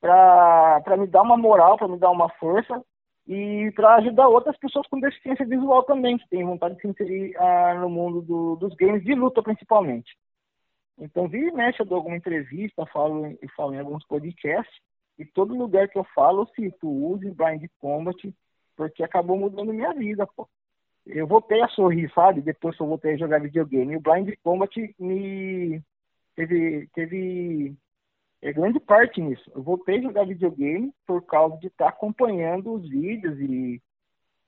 Para 0.00 0.96
me 0.96 1.06
dar 1.06 1.22
uma 1.22 1.36
moral, 1.36 1.76
para 1.76 1.88
me 1.88 1.98
dar 1.98 2.10
uma 2.10 2.28
força 2.30 2.82
e 3.26 3.70
para 3.74 3.96
ajudar 3.96 4.28
outras 4.28 4.56
pessoas 4.56 4.86
com 4.88 4.98
deficiência 5.00 5.44
visual 5.44 5.82
também, 5.82 6.16
que 6.16 6.28
têm 6.28 6.44
vontade 6.44 6.76
de 6.76 6.80
se 6.80 6.88
inserir 6.88 7.36
ah, 7.36 7.74
no 7.74 7.90
mundo 7.90 8.22
do- 8.22 8.56
dos 8.56 8.74
games 8.74 9.02
de 9.04 9.14
luta, 9.14 9.42
principalmente. 9.42 10.16
Então, 10.98 11.28
vira 11.28 11.48
e 11.48 11.52
mexe, 11.52 11.80
eu 11.80 11.86
dou 11.86 11.96
alguma 11.96 12.16
entrevista, 12.16 12.86
falo, 12.86 13.36
falo 13.56 13.74
em 13.74 13.78
alguns 13.78 14.04
podcasts, 14.06 14.74
e 15.18 15.24
todo 15.24 15.54
lugar 15.54 15.88
que 15.88 15.98
eu 15.98 16.04
falo, 16.14 16.42
eu 16.42 16.46
cito, 16.54 16.88
use 16.88 17.30
Blind 17.30 17.66
Combat, 17.80 18.16
porque 18.76 19.02
acabou 19.02 19.36
mudando 19.36 19.72
minha 19.72 19.92
vida, 19.92 20.26
pô. 20.26 20.48
Eu 21.08 21.26
voltei 21.26 21.60
a 21.62 21.68
sorrir, 21.68 22.12
sabe? 22.14 22.42
Depois 22.42 22.76
que 22.76 22.82
eu 22.82 22.86
voltei 22.86 23.14
a 23.14 23.16
jogar 23.16 23.40
videogame. 23.40 23.94
E 23.94 23.96
o 23.96 24.00
Blind 24.00 24.34
Combat 24.42 24.70
me 24.98 25.82
teve, 26.36 26.88
teve 26.94 27.74
é 28.42 28.52
grande 28.52 28.78
parte 28.78 29.20
nisso. 29.20 29.50
Eu 29.54 29.62
voltei 29.62 29.98
a 29.98 30.02
jogar 30.02 30.26
videogame 30.26 30.92
por 31.06 31.22
causa 31.22 31.56
de 31.56 31.66
estar 31.66 31.88
acompanhando 31.88 32.74
os 32.74 32.88
vídeos 32.88 33.38
e, 33.40 33.80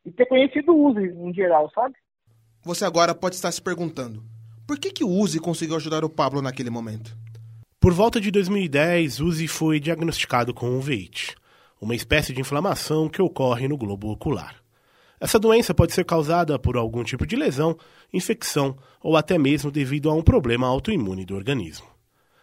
e 0.05 0.13
ter 0.13 0.27
conhecido 0.27 0.73
o 0.73 0.89
uso 0.91 1.01
em 1.01 1.33
geral, 1.33 1.71
sabe? 1.75 1.95
Você 2.63 2.85
agora 2.85 3.15
pode 3.15 3.37
estar 3.37 3.51
se 3.51 3.61
perguntando: 3.61 4.23
por 4.67 4.79
que, 4.79 4.93
que 4.93 5.03
o 5.03 5.09
Uzi 5.09 5.41
conseguiu 5.41 5.77
ajudar 5.77 6.05
o 6.05 6.11
Pablo 6.11 6.43
naquele 6.43 6.71
momento? 6.71 7.17
Por 7.81 7.93
volta 7.93 8.21
de 8.21 8.31
2010, 8.31 9.21
Uzi 9.21 9.49
foi 9.49 9.81
diagnosticado 9.81 10.53
com 10.53 10.77
uveites, 10.77 11.35
uma 11.81 11.95
espécie 11.95 12.35
de 12.35 12.41
inflamação 12.41 13.09
que 13.09 13.23
ocorre 13.23 13.67
no 13.67 13.79
globo 13.79 14.13
ocular. 14.13 14.57
Essa 15.21 15.39
doença 15.39 15.75
pode 15.75 15.93
ser 15.93 16.07
causada 16.07 16.59
por 16.59 16.79
algum 16.79 17.05
tipo 17.05 17.27
de 17.27 17.37
lesão, 17.37 17.77
infecção 18.11 18.75
ou 19.03 19.19
até 19.19 19.37
mesmo 19.37 19.71
devido 19.71 20.09
a 20.09 20.15
um 20.15 20.23
problema 20.23 20.67
autoimune 20.67 21.27
do 21.27 21.37
organismo. 21.37 21.87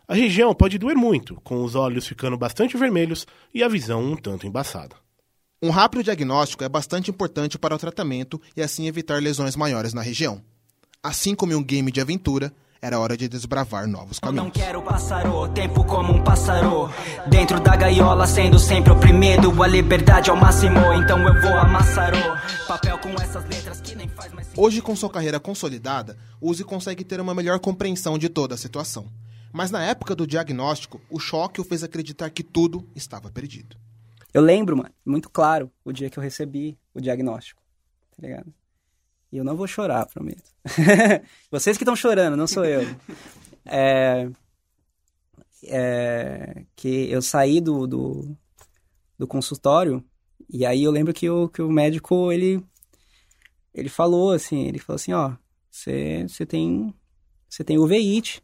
A 0.08 0.14
região 0.14 0.54
pode 0.54 0.78
doer 0.78 0.96
muito, 0.96 1.36
com 1.44 1.64
os 1.64 1.74
olhos 1.74 2.08
ficando 2.08 2.38
bastante 2.38 2.78
vermelhos 2.78 3.26
e 3.54 3.64
a 3.64 3.68
visão 3.68 4.02
um 4.04 4.16
tanto 4.16 4.46
embaçada. 4.46 4.96
Um 5.62 5.72
rápido 5.72 6.04
diagnóstico 6.04 6.64
é 6.64 6.70
bastante 6.70 7.10
importante 7.10 7.58
para 7.58 7.76
o 7.76 7.80
tratamento 7.80 8.40
e 8.56 8.62
assim 8.62 8.88
evitar 8.88 9.20
lesões 9.20 9.56
maiores 9.56 9.92
na 9.92 10.04
região. 10.04 10.40
Assim 11.02 11.34
como 11.34 11.54
em 11.54 11.56
um 11.56 11.64
game 11.64 11.92
de 11.92 12.00
aventura, 12.00 12.54
era 12.82 13.00
hora 13.00 13.18
de 13.18 13.28
desbravar 13.28 13.88
novos 13.88 14.20
Eu 14.22 14.32
não 14.32 14.46
caminhos. 14.50 14.58
quero 14.58 14.82
pássaro, 14.82 15.48
tempo 15.50 15.84
como 15.84 16.14
um 16.14 16.24
pássaro 16.24 16.90
Dentro 17.30 17.60
da 17.60 17.76
gaiola, 17.76 18.28
sendo 18.28 18.60
sempre 18.60 18.92
oprimido 18.92 19.52
A 19.64 19.68
liberdade 19.68 20.30
ao 20.30 20.36
máximo, 20.36 20.80
então 20.94 21.20
eu 21.28 21.42
vou 21.42 21.54
amassar 21.54 22.14
o 22.14 22.68
Papel 22.68 22.98
com 23.00 23.10
essas 23.22 23.44
letras 23.46 23.82
que 23.82 23.96
nem 23.96 24.08
faz 24.08 24.32
mais 24.34 24.48
Hoje, 24.56 24.82
com 24.82 24.96
sua 24.96 25.10
carreira 25.10 25.40
consolidada, 25.40 26.18
Uzi 26.42 26.64
consegue 26.64 27.04
ter 27.04 27.22
uma 27.22 27.34
melhor 27.36 27.60
compreensão 27.60 28.18
de 28.18 28.28
toda 28.28 28.56
a 28.56 28.58
situação. 28.58 29.08
Mas 29.54 29.72
na 29.72 29.84
época 29.84 30.16
do 30.16 30.26
diagnóstico, 30.28 31.00
o 31.10 31.20
choque 31.20 31.62
o 31.62 31.64
fez 31.64 31.84
acreditar 31.84 32.30
que 32.30 32.44
tudo 32.44 32.88
estava 32.96 33.30
perdido. 33.30 33.78
Eu 34.34 34.42
lembro, 34.42 34.76
mano, 34.76 34.90
muito 35.06 35.30
claro, 35.30 35.72
o 35.86 35.92
dia 35.92 36.10
que 36.10 36.18
eu 36.20 36.24
recebi 36.24 36.78
o 36.94 37.00
diagnóstico, 37.00 37.62
tá 38.16 38.28
ligado? 38.28 38.54
E 39.32 39.38
eu 39.38 39.44
não 39.44 39.56
vou 39.56 39.68
chorar, 39.68 40.06
prometo. 40.06 40.52
Vocês 41.52 41.78
que 41.78 41.84
estão 41.84 41.96
chorando, 41.96 42.38
não 42.38 42.48
sou 42.48 42.66
eu. 42.66 42.82
É, 43.66 44.30
é, 45.64 46.64
que 46.76 47.10
eu 47.12 47.22
saí 47.22 47.60
do, 47.60 47.86
do, 47.86 48.38
do 49.18 49.28
consultório 49.28 50.04
e 50.50 50.66
aí 50.66 50.84
eu 50.84 50.92
lembro 50.92 51.14
que 51.14 51.30
o, 51.30 51.50
que 51.50 51.62
o 51.62 51.70
médico, 51.70 52.32
ele, 52.32 52.64
ele 53.74 53.90
falou 53.90 54.32
assim, 54.32 54.66
ele 54.66 54.80
falou 54.80 54.96
assim, 54.96 55.12
ó, 55.12 55.36
você 55.70 56.46
tem, 56.48 56.94
você 57.50 57.64
tem 57.64 57.78
uveíte. 57.78 58.42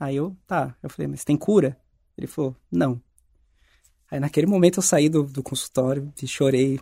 Aí 0.00 0.16
eu, 0.16 0.36
tá, 0.46 0.74
eu 0.82 0.88
falei, 0.88 1.06
mas 1.08 1.24
tem 1.24 1.36
cura? 1.36 1.78
Ele 2.16 2.26
falou, 2.26 2.56
não. 2.70 3.00
Aí 4.10 4.18
naquele 4.18 4.46
momento 4.46 4.78
eu 4.78 4.82
saí 4.82 5.08
do, 5.08 5.22
do 5.24 5.42
consultório 5.42 6.12
e 6.22 6.26
chorei 6.26 6.80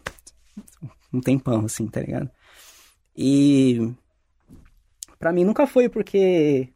um 1.13 1.21
tempão, 1.21 1.65
assim, 1.65 1.87
tá 1.89 2.01
ligado? 2.01 2.31
E 3.17 3.93
pra 5.19 5.33
mim 5.33 5.45
nunca 5.45 5.67
foi 5.67 5.89
porque 5.89 6.69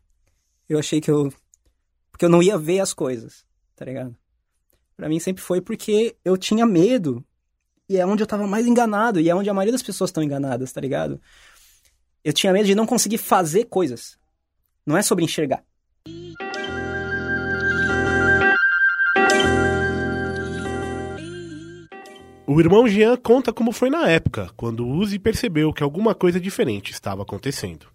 eu 0.68 0.79
achei 0.79 1.01
que 1.01 1.11
eu 1.11 1.33
porque 2.11 2.25
eu 2.25 2.29
não 2.29 2.42
ia 2.42 2.57
ver 2.57 2.81
as 2.81 2.92
coisas, 2.92 3.44
tá 3.75 3.85
ligado? 3.85 4.16
Pra 4.97 5.09
mim 5.09 5.18
sempre 5.18 5.42
foi 5.42 5.61
porque 5.61 6.16
eu 6.25 6.37
tinha 6.37 6.64
medo 6.64 7.25
e 7.88 7.97
é 7.97 8.07
onde 8.07 8.23
eu 8.23 8.27
tava 8.27 8.47
mais 8.47 8.66
enganado 8.66 9.20
e 9.20 9.29
é 9.29 9.35
onde 9.35 9.51
a 9.51 9.55
maioria 9.55 9.73
das 9.73 9.83
pessoas 9.83 10.11
estão 10.11 10.23
enganadas, 10.23 10.73
tá 10.73 10.81
ligado? 10.81 11.20
Eu 12.23 12.33
tinha 12.33 12.53
medo 12.53 12.66
de 12.66 12.75
não 12.75 12.87
conseguir 12.87 13.18
fazer 13.18 13.64
coisas. 13.64 14.16
Não 14.87 14.97
é 14.97 15.03
sobre 15.03 15.25
enxergar. 15.25 15.64
O 22.55 22.61
irmão 22.61 22.87
Jean 22.87 23.17
conta 23.17 23.53
como 23.53 23.73
foi 23.73 23.90
na 23.90 24.09
época, 24.09 24.47
quando 24.57 24.87
Uzi 24.87 25.19
percebeu 25.19 25.73
que 25.73 25.83
alguma 25.83 26.14
coisa 26.14 26.38
diferente 26.38 26.93
estava 26.93 27.23
acontecendo. 27.23 27.88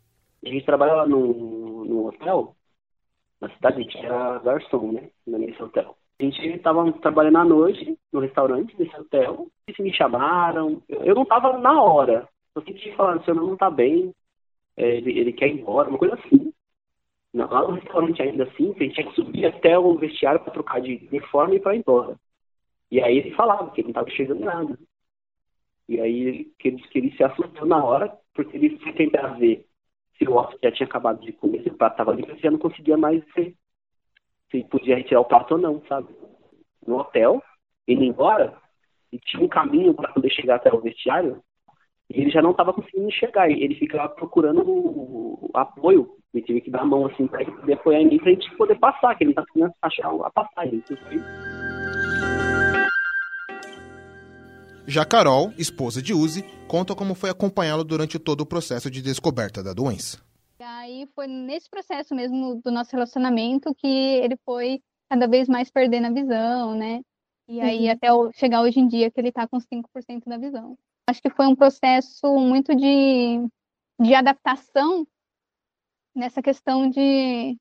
A 0.45 0.49
gente 0.49 0.65
trabalhava 0.65 1.07
no, 1.07 1.85
no 1.85 2.07
hotel, 2.07 2.53
na 3.39 3.49
cidade, 3.51 3.77
a 3.77 3.81
gente 3.81 3.97
era 3.97 4.37
garçom, 4.39 4.91
né? 4.91 5.11
Nesse 5.25 5.63
hotel. 5.63 5.95
A 6.19 6.23
gente 6.25 6.45
estava 6.45 6.91
trabalhando 6.91 7.37
à 7.37 7.45
noite 7.45 7.97
no 8.11 8.19
restaurante 8.19 8.75
desse 8.75 8.93
hotel, 8.99 9.47
e 9.65 9.81
me 9.81 9.93
chamaram. 9.93 10.81
Eu 10.89 11.15
não 11.15 11.23
estava 11.23 11.57
na 11.57 11.81
hora. 11.81 12.27
Eu 12.53 12.61
senti 12.63 12.93
falando, 12.97 13.23
seu 13.23 13.33
não 13.33 13.55
tá 13.55 13.71
bem, 13.71 14.13
é, 14.75 14.97
ele, 14.97 15.19
ele 15.19 15.31
quer 15.31 15.47
ir 15.47 15.61
embora, 15.61 15.87
uma 15.87 15.97
coisa 15.97 16.15
assim. 16.15 16.51
Lá 17.33 17.61
no 17.61 17.75
restaurante 17.75 18.21
ainda 18.21 18.43
assim, 18.43 18.75
a 18.75 18.83
gente 18.83 18.95
tinha 18.95 19.07
que 19.07 19.15
subir 19.15 19.45
até 19.45 19.79
o 19.79 19.97
vestiário 19.97 20.41
para 20.41 20.51
trocar 20.51 20.81
de 20.81 21.07
uniforme 21.09 21.55
e 21.55 21.59
para 21.61 21.75
ir 21.75 21.79
embora. 21.79 22.17
E 22.91 23.01
aí 23.01 23.17
ele 23.17 23.35
falava 23.35 23.69
que 23.71 23.81
ele 23.81 23.87
não 23.87 23.91
estava 23.91 24.09
enxergando 24.09 24.43
nada. 24.43 24.79
E 25.87 25.99
aí 25.99 26.21
ele, 26.21 26.53
que 26.59 26.67
ele, 26.67 26.81
que 26.83 26.97
ele 26.97 27.15
se 27.15 27.23
assustou 27.23 27.65
na 27.65 27.83
hora, 27.83 28.15
porque 28.33 28.55
ele 28.57 28.77
foi 28.79 28.93
tentar 28.93 29.27
ver 29.39 29.65
se 30.17 30.27
o 30.27 30.33
hóspede 30.33 30.59
já 30.63 30.71
tinha 30.71 30.87
acabado 30.87 31.21
de 31.21 31.31
comer, 31.33 31.63
se 31.63 31.69
o 31.69 31.73
prato 31.73 31.93
estava 31.93 32.13
limpo, 32.13 32.31
ele 32.31 32.39
já 32.39 32.51
não 32.51 32.59
conseguia 32.59 32.97
mais 32.97 33.23
ver 33.35 33.55
se 34.51 34.63
podia 34.65 34.97
retirar 34.97 35.21
o 35.21 35.25
prato 35.25 35.53
ou 35.53 35.59
não, 35.59 35.81
sabe? 35.87 36.07
No 36.85 36.97
hotel, 36.97 37.41
indo 37.87 38.03
embora, 38.03 38.55
e 39.11 39.19
tinha 39.19 39.43
um 39.43 39.47
caminho 39.47 39.93
para 39.93 40.11
poder 40.11 40.29
chegar 40.29 40.55
até 40.55 40.73
o 40.73 40.81
vestiário, 40.81 41.41
e 42.09 42.21
ele 42.21 42.31
já 42.31 42.41
não 42.41 42.51
estava 42.51 42.73
conseguindo 42.73 43.07
enxergar. 43.07 43.49
Ele 43.49 43.75
ficava 43.75 44.09
procurando 44.09 44.63
o, 44.67 45.51
apoio. 45.53 46.15
Ele 46.33 46.43
tive 46.43 46.61
que 46.61 46.71
dar 46.71 46.81
a 46.81 46.85
mão 46.85 47.05
assim 47.05 47.27
para 47.27 47.41
ele 47.41 47.51
poder 47.51 47.73
apoiar 47.73 48.01
em 48.01 48.07
mim 48.07 48.17
para 48.17 48.29
a 48.29 48.33
gente 48.33 48.55
poder 48.55 48.79
passar, 48.79 49.15
que 49.15 49.23
ele 49.23 49.33
não 49.35 49.43
estava 49.43 49.47
conseguindo 49.47 49.73
achar 49.81 50.25
a 50.25 50.31
passagem. 50.31 50.83
Foi 50.87 50.97
Já 54.89 55.05
Carol, 55.05 55.53
esposa 55.55 56.01
de 56.01 56.15
Uzi, 56.15 56.41
conta 56.67 56.95
como 56.95 57.13
foi 57.13 57.29
acompanhá-lo 57.29 57.83
durante 57.83 58.17
todo 58.17 58.41
o 58.41 58.45
processo 58.45 58.89
de 58.89 59.03
descoberta 59.03 59.61
da 59.61 59.71
doença. 59.71 60.19
E 60.59 60.63
aí 60.63 61.07
foi 61.13 61.27
nesse 61.27 61.69
processo 61.69 62.15
mesmo 62.15 62.59
do 62.63 62.71
nosso 62.71 62.89
relacionamento 62.91 63.73
que 63.75 63.87
ele 63.87 64.35
foi 64.43 64.81
cada 65.07 65.27
vez 65.27 65.47
mais 65.47 65.69
perdendo 65.69 66.07
a 66.07 66.11
visão, 66.11 66.75
né? 66.75 67.01
E 67.47 67.61
aí 67.61 67.85
Uhum. 67.85 67.91
até 67.91 68.11
o- 68.11 68.31
chegar 68.33 68.61
hoje 68.63 68.79
em 68.79 68.87
dia 68.87 69.11
que 69.11 69.19
ele 69.19 69.31
tá 69.31 69.47
com 69.47 69.59
5% 69.59 70.27
da 70.27 70.37
visão. 70.39 70.75
Acho 71.07 71.21
que 71.21 71.29
foi 71.29 71.45
um 71.45 71.55
processo 71.55 72.35
muito 72.39 72.75
de, 72.75 73.47
de 74.01 74.13
adaptação 74.15 75.05
nessa 76.15 76.41
questão 76.41 76.89
de 76.89 77.55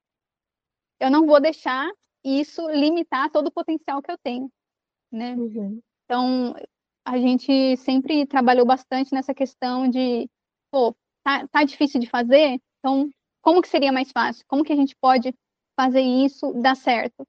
eu 0.98 1.10
não 1.10 1.26
vou 1.26 1.40
deixar 1.40 1.88
isso 2.24 2.66
limitar 2.70 3.30
todo 3.30 3.48
o 3.48 3.52
potencial 3.52 4.00
que 4.02 4.10
eu 4.10 4.18
tenho, 4.18 4.50
né? 5.12 5.36
Então, 6.04 6.54
a 7.08 7.16
gente 7.16 7.76
sempre 7.78 8.26
trabalhou 8.26 8.66
bastante 8.66 9.14
nessa 9.14 9.32
questão 9.32 9.88
de, 9.88 10.28
pô, 10.70 10.94
tá, 11.24 11.48
tá 11.48 11.64
difícil 11.64 11.98
de 12.00 12.06
fazer? 12.06 12.60
Então, 12.78 13.08
como 13.40 13.62
que 13.62 13.68
seria 13.68 13.90
mais 13.90 14.12
fácil? 14.12 14.44
Como 14.46 14.62
que 14.62 14.72
a 14.74 14.76
gente 14.76 14.94
pode 15.00 15.34
fazer 15.74 16.02
isso 16.02 16.52
dar 16.52 16.76
certo? 16.76 17.26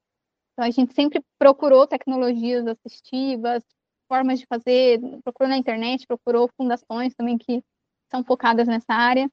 Então, 0.52 0.66
a 0.68 0.70
gente 0.70 0.94
sempre 0.94 1.22
procurou 1.38 1.88
tecnologias 1.88 2.68
assistivas, 2.68 3.64
formas 4.10 4.40
de 4.40 4.46
fazer, 4.48 5.00
procurou 5.24 5.50
na 5.50 5.58
internet, 5.58 6.06
procurou 6.06 6.50
fundações 6.58 7.16
também 7.16 7.38
que 7.38 7.64
são 8.12 8.22
focadas 8.22 8.68
nessa 8.68 8.94
área. 8.94 9.32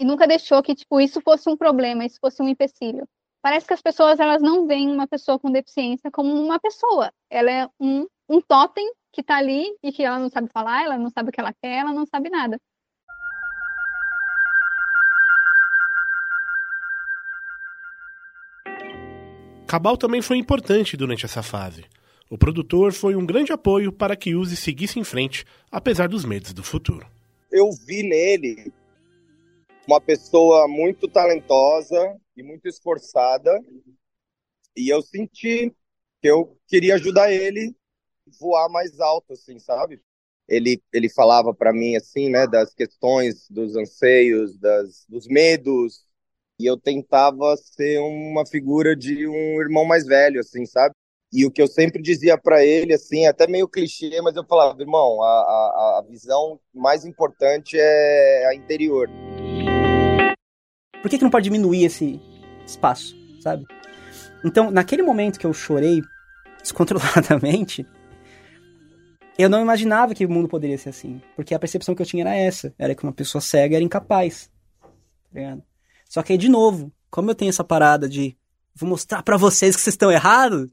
E 0.00 0.04
nunca 0.04 0.26
deixou 0.26 0.62
que, 0.62 0.74
tipo, 0.74 0.98
isso 0.98 1.20
fosse 1.20 1.50
um 1.50 1.58
problema, 1.58 2.06
isso 2.06 2.18
fosse 2.18 2.42
um 2.42 2.48
empecilho. 2.48 3.06
Parece 3.42 3.66
que 3.66 3.74
as 3.74 3.82
pessoas, 3.82 4.18
elas 4.18 4.40
não 4.40 4.66
veem 4.66 4.90
uma 4.90 5.06
pessoa 5.06 5.38
com 5.38 5.50
deficiência 5.50 6.10
como 6.10 6.32
uma 6.32 6.58
pessoa. 6.58 7.12
Ela 7.28 7.50
é 7.50 7.68
um, 7.78 8.06
um 8.30 8.40
totem 8.40 8.90
que 9.12 9.22
tá 9.22 9.36
ali 9.36 9.64
e 9.82 9.92
que 9.92 10.02
ela 10.02 10.18
não 10.18 10.30
sabe 10.30 10.48
falar, 10.48 10.84
ela 10.84 10.96
não 10.96 11.10
sabe 11.10 11.28
o 11.28 11.32
que 11.32 11.40
ela 11.40 11.52
quer, 11.52 11.80
ela 11.80 11.92
não 11.92 12.06
sabe 12.06 12.30
nada. 12.30 12.58
Cabal 19.66 19.96
também 19.96 20.20
foi 20.20 20.36
importante 20.36 20.96
durante 20.96 21.24
essa 21.24 21.42
fase. 21.42 21.84
O 22.28 22.36
produtor 22.36 22.92
foi 22.92 23.14
um 23.14 23.24
grande 23.24 23.52
apoio 23.52 23.92
para 23.92 24.16
que 24.16 24.34
Uzi 24.34 24.56
seguisse 24.56 24.98
em 24.98 25.04
frente, 25.04 25.44
apesar 25.70 26.08
dos 26.08 26.24
medos 26.24 26.52
do 26.52 26.62
futuro. 26.62 27.06
eu 27.50 27.70
vi 27.86 28.02
nele 28.02 28.72
uma 29.86 30.00
pessoa 30.00 30.66
muito 30.66 31.06
talentosa 31.08 32.16
e 32.36 32.42
muito 32.42 32.66
esforçada 32.66 33.50
e 34.76 34.88
eu 34.88 35.02
senti 35.02 35.70
que 36.20 36.28
eu 36.28 36.56
queria 36.66 36.94
ajudar 36.94 37.30
ele 37.30 37.74
voar 38.38 38.68
mais 38.68 39.00
alto 39.00 39.32
assim 39.32 39.58
sabe 39.58 40.00
ele 40.48 40.82
ele 40.92 41.08
falava 41.08 41.54
para 41.54 41.72
mim 41.72 41.96
assim 41.96 42.28
né 42.30 42.46
das 42.46 42.74
questões 42.74 43.48
dos 43.48 43.76
anseios 43.76 44.58
das 44.58 45.04
dos 45.08 45.26
medos 45.26 46.04
e 46.58 46.66
eu 46.66 46.76
tentava 46.76 47.56
ser 47.56 47.98
uma 48.00 48.46
figura 48.46 48.94
de 48.94 49.26
um 49.26 49.60
irmão 49.60 49.84
mais 49.84 50.06
velho 50.06 50.40
assim 50.40 50.66
sabe 50.66 50.94
e 51.32 51.46
o 51.46 51.50
que 51.50 51.62
eu 51.62 51.66
sempre 51.66 52.02
dizia 52.02 52.36
para 52.36 52.62
ele, 52.62 52.92
assim, 52.92 53.26
até 53.26 53.46
meio 53.46 53.66
clichê, 53.66 54.20
mas 54.20 54.36
eu 54.36 54.44
falava, 54.44 54.78
irmão, 54.82 55.22
a, 55.22 55.26
a, 55.26 55.98
a 55.98 56.04
visão 56.06 56.60
mais 56.74 57.06
importante 57.06 57.78
é 57.80 58.46
a 58.48 58.54
interior. 58.54 59.08
Por 61.00 61.10
que, 61.10 61.16
que 61.16 61.24
não 61.24 61.30
pode 61.30 61.44
diminuir 61.44 61.84
esse 61.84 62.20
espaço, 62.66 63.16
sabe? 63.40 63.64
Então, 64.44 64.70
naquele 64.70 65.02
momento 65.02 65.38
que 65.38 65.46
eu 65.46 65.54
chorei 65.54 66.02
descontroladamente, 66.60 67.86
eu 69.38 69.48
não 69.48 69.60
imaginava 69.60 70.14
que 70.14 70.26
o 70.26 70.30
mundo 70.30 70.48
poderia 70.48 70.78
ser 70.78 70.90
assim. 70.90 71.20
Porque 71.34 71.54
a 71.54 71.58
percepção 71.58 71.94
que 71.94 72.02
eu 72.02 72.06
tinha 72.06 72.22
era 72.22 72.34
essa. 72.34 72.74
Era 72.78 72.94
que 72.94 73.02
uma 73.02 73.12
pessoa 73.12 73.40
cega 73.40 73.76
era 73.76 73.84
incapaz. 73.84 74.50
Tá 74.80 74.88
ligado? 75.34 75.62
Só 76.08 76.22
que 76.22 76.32
aí, 76.32 76.38
de 76.38 76.48
novo, 76.48 76.92
como 77.10 77.30
eu 77.30 77.34
tenho 77.34 77.48
essa 77.48 77.64
parada 77.64 78.08
de 78.08 78.36
vou 78.74 78.88
mostrar 78.88 79.22
pra 79.22 79.36
vocês 79.36 79.76
que 79.76 79.82
vocês 79.82 79.94
estão 79.94 80.10
errados, 80.10 80.70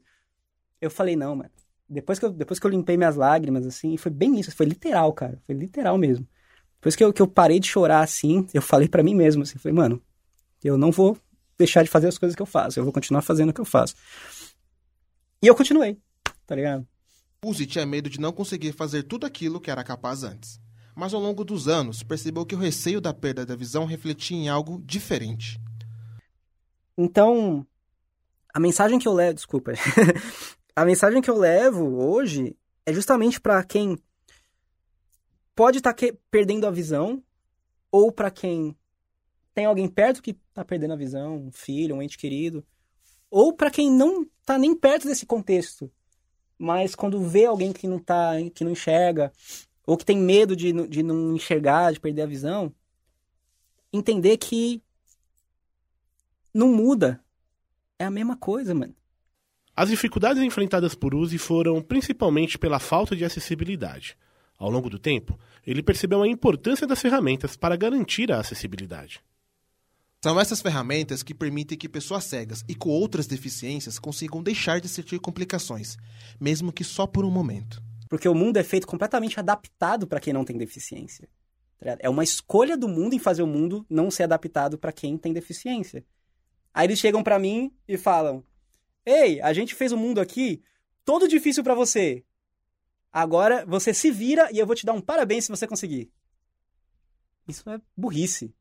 eu 0.80 0.90
falei, 0.90 1.16
não, 1.16 1.36
mano. 1.36 1.50
Depois 1.88 2.18
que, 2.18 2.24
eu, 2.24 2.30
depois 2.30 2.60
que 2.60 2.66
eu 2.66 2.70
limpei 2.70 2.96
minhas 2.96 3.16
lágrimas, 3.16 3.66
assim, 3.66 3.96
foi 3.96 4.12
bem 4.12 4.38
isso, 4.38 4.54
foi 4.54 4.66
literal, 4.66 5.12
cara. 5.12 5.40
Foi 5.44 5.54
literal 5.54 5.98
mesmo. 5.98 6.26
Depois 6.76 6.94
que 6.94 7.02
eu, 7.02 7.12
que 7.12 7.20
eu 7.20 7.26
parei 7.26 7.58
de 7.58 7.66
chorar, 7.66 8.02
assim, 8.02 8.46
eu 8.54 8.62
falei 8.62 8.88
pra 8.88 9.02
mim 9.02 9.14
mesmo, 9.14 9.42
assim, 9.42 9.58
falei, 9.58 9.76
mano, 9.76 10.00
eu 10.62 10.78
não 10.78 10.90
vou 10.90 11.18
deixar 11.58 11.82
de 11.82 11.90
fazer 11.90 12.08
as 12.08 12.16
coisas 12.16 12.34
que 12.34 12.40
eu 12.40 12.46
faço, 12.46 12.78
eu 12.78 12.84
vou 12.84 12.92
continuar 12.92 13.22
fazendo 13.22 13.50
o 13.50 13.52
que 13.52 13.60
eu 13.60 13.64
faço. 13.64 13.94
E 15.42 15.46
eu 15.46 15.54
continuei, 15.54 15.98
tá 16.46 16.54
ligado? 16.54 16.86
Uzi 17.44 17.66
tinha 17.66 17.86
medo 17.86 18.10
de 18.10 18.20
não 18.20 18.32
conseguir 18.32 18.72
fazer 18.72 19.04
tudo 19.04 19.24
aquilo 19.24 19.60
que 19.60 19.70
era 19.70 19.82
capaz 19.82 20.22
antes. 20.24 20.60
Mas 20.94 21.14
ao 21.14 21.20
longo 21.20 21.42
dos 21.42 21.68
anos, 21.68 22.02
percebeu 22.02 22.44
que 22.44 22.54
o 22.54 22.58
receio 22.58 23.00
da 23.00 23.14
perda 23.14 23.46
da 23.46 23.56
visão 23.56 23.86
refletia 23.86 24.36
em 24.36 24.48
algo 24.50 24.82
diferente. 24.84 25.58
Então, 26.98 27.66
a 28.52 28.60
mensagem 28.60 28.98
que 28.98 29.08
eu 29.08 29.14
levo, 29.14 29.34
desculpa. 29.34 29.72
a 30.76 30.84
mensagem 30.84 31.22
que 31.22 31.30
eu 31.30 31.38
levo 31.38 32.02
hoje 32.02 32.54
é 32.84 32.92
justamente 32.92 33.40
para 33.40 33.64
quem 33.64 33.96
pode 35.54 35.78
estar 35.78 35.94
tá 35.94 36.06
perdendo 36.30 36.66
a 36.66 36.70
visão 36.70 37.22
ou 37.90 38.12
para 38.12 38.30
quem 38.30 38.76
tem 39.54 39.64
alguém 39.64 39.88
perto 39.88 40.22
que 40.22 40.34
tá 40.52 40.64
perdendo 40.64 40.92
a 40.92 40.96
visão, 40.96 41.36
um 41.46 41.50
filho, 41.50 41.96
um 41.96 42.02
ente 42.02 42.18
querido, 42.18 42.62
ou 43.30 43.54
para 43.54 43.70
quem 43.70 43.90
não 43.90 44.26
tá 44.44 44.58
nem 44.58 44.74
perto 44.74 45.08
desse 45.08 45.24
contexto, 45.24 45.90
mas 46.60 46.94
quando 46.94 47.18
vê 47.26 47.46
alguém 47.46 47.72
que 47.72 47.88
não 47.88 47.98
tá, 47.98 48.32
que 48.54 48.62
não 48.62 48.72
enxerga, 48.72 49.32
ou 49.86 49.96
que 49.96 50.04
tem 50.04 50.18
medo 50.18 50.54
de, 50.54 50.70
de 50.88 51.02
não 51.02 51.34
enxergar, 51.34 51.90
de 51.90 51.98
perder 51.98 52.20
a 52.20 52.26
visão, 52.26 52.70
entender 53.90 54.36
que 54.36 54.82
não 56.52 56.68
muda. 56.68 57.24
É 57.98 58.04
a 58.04 58.10
mesma 58.10 58.36
coisa, 58.36 58.74
mano. 58.74 58.94
As 59.74 59.88
dificuldades 59.88 60.42
enfrentadas 60.42 60.94
por 60.94 61.14
Uzi 61.14 61.38
foram 61.38 61.80
principalmente 61.80 62.58
pela 62.58 62.78
falta 62.78 63.16
de 63.16 63.24
acessibilidade. 63.24 64.18
Ao 64.58 64.70
longo 64.70 64.90
do 64.90 64.98
tempo, 64.98 65.40
ele 65.66 65.82
percebeu 65.82 66.22
a 66.22 66.28
importância 66.28 66.86
das 66.86 67.00
ferramentas 67.00 67.56
para 67.56 67.74
garantir 67.74 68.30
a 68.30 68.40
acessibilidade. 68.40 69.22
São 70.22 70.38
essas 70.38 70.60
ferramentas 70.60 71.22
que 71.22 71.32
permitem 71.32 71.78
que 71.78 71.88
pessoas 71.88 72.24
cegas 72.24 72.62
e 72.68 72.74
com 72.74 72.90
outras 72.90 73.26
deficiências 73.26 73.98
consigam 73.98 74.42
deixar 74.42 74.78
de 74.78 74.86
sentir 74.86 75.18
complicações, 75.18 75.96
mesmo 76.38 76.70
que 76.70 76.84
só 76.84 77.06
por 77.06 77.24
um 77.24 77.30
momento. 77.30 77.82
Porque 78.06 78.28
o 78.28 78.34
mundo 78.34 78.58
é 78.58 78.62
feito 78.62 78.86
completamente 78.86 79.40
adaptado 79.40 80.06
para 80.06 80.20
quem 80.20 80.34
não 80.34 80.44
tem 80.44 80.58
deficiência. 80.58 81.26
Tá 81.78 81.96
é 82.00 82.10
uma 82.10 82.22
escolha 82.22 82.76
do 82.76 82.86
mundo 82.86 83.14
em 83.14 83.18
fazer 83.18 83.42
o 83.42 83.46
mundo 83.46 83.86
não 83.88 84.10
ser 84.10 84.24
adaptado 84.24 84.76
para 84.76 84.92
quem 84.92 85.16
tem 85.16 85.32
deficiência. 85.32 86.04
Aí 86.74 86.86
eles 86.86 86.98
chegam 86.98 87.22
para 87.22 87.38
mim 87.38 87.72
e 87.88 87.96
falam: 87.96 88.44
Ei, 89.06 89.40
a 89.40 89.54
gente 89.54 89.74
fez 89.74 89.90
o 89.90 89.96
um 89.96 89.98
mundo 89.98 90.20
aqui 90.20 90.62
todo 91.02 91.26
difícil 91.26 91.64
para 91.64 91.74
você. 91.74 92.22
Agora 93.10 93.64
você 93.64 93.94
se 93.94 94.10
vira 94.10 94.50
e 94.52 94.58
eu 94.58 94.66
vou 94.66 94.76
te 94.76 94.84
dar 94.84 94.92
um 94.92 95.00
parabéns 95.00 95.46
se 95.46 95.50
você 95.50 95.66
conseguir. 95.66 96.12
Isso 97.48 97.68
é 97.70 97.80
burrice 97.96 98.54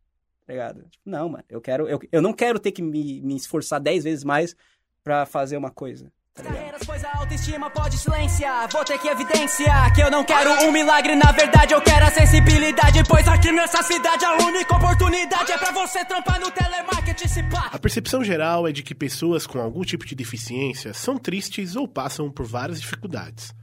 ligado? 0.53 0.83
Tipo, 0.89 1.09
não, 1.09 1.29
mano, 1.29 1.43
eu 1.49 1.61
quero, 1.61 1.87
eu, 1.87 1.99
eu 2.11 2.21
não 2.21 2.33
quero 2.33 2.59
ter 2.59 2.71
que 2.71 2.81
me, 2.81 3.21
me 3.21 3.35
esforçar 3.35 3.79
dez 3.79 4.03
vezes 4.03 4.23
mais 4.23 4.55
para 5.03 5.25
fazer 5.25 5.57
uma 5.57 5.71
coisa. 5.71 6.11
Tá 6.33 6.43
pois 6.85 7.03
a 7.03 7.17
autoestima 7.17 7.69
pode 7.69 7.97
silenciar. 7.97 8.69
Vou 8.71 8.85
ter 8.85 8.97
que 8.99 9.07
evidenciar 9.07 9.93
que 9.93 10.01
eu 10.01 10.09
não 10.09 10.23
quero 10.23 10.51
um 10.65 10.71
milagre, 10.71 11.15
na 11.15 11.31
verdade 11.31 11.73
eu 11.73 11.81
quero 11.81 12.05
a 12.05 12.11
sensibilidade. 12.11 13.03
Pois 13.07 13.27
aqui 13.27 13.51
nessa 13.51 13.83
cidade 13.83 14.23
a 14.23 14.37
única 14.37 14.75
oportunidade 14.75 15.51
é 15.51 15.57
pra 15.57 15.71
você 15.71 16.05
trampar 16.05 16.39
no 16.39 16.49
telemarketing 16.51 17.27
se 17.27 17.43
pá. 17.43 17.69
A 17.73 17.79
percepção 17.79 18.23
geral 18.23 18.67
é 18.67 18.71
de 18.71 18.83
que 18.83 18.95
pessoas 18.95 19.45
com 19.45 19.59
algum 19.59 19.81
tipo 19.81 20.05
de 20.05 20.15
deficiência 20.15 20.93
são 20.93 21.17
tristes 21.17 21.75
ou 21.75 21.87
passam 21.87 22.31
por 22.31 22.45
várias 22.45 22.79
dificuldades. 22.79 23.53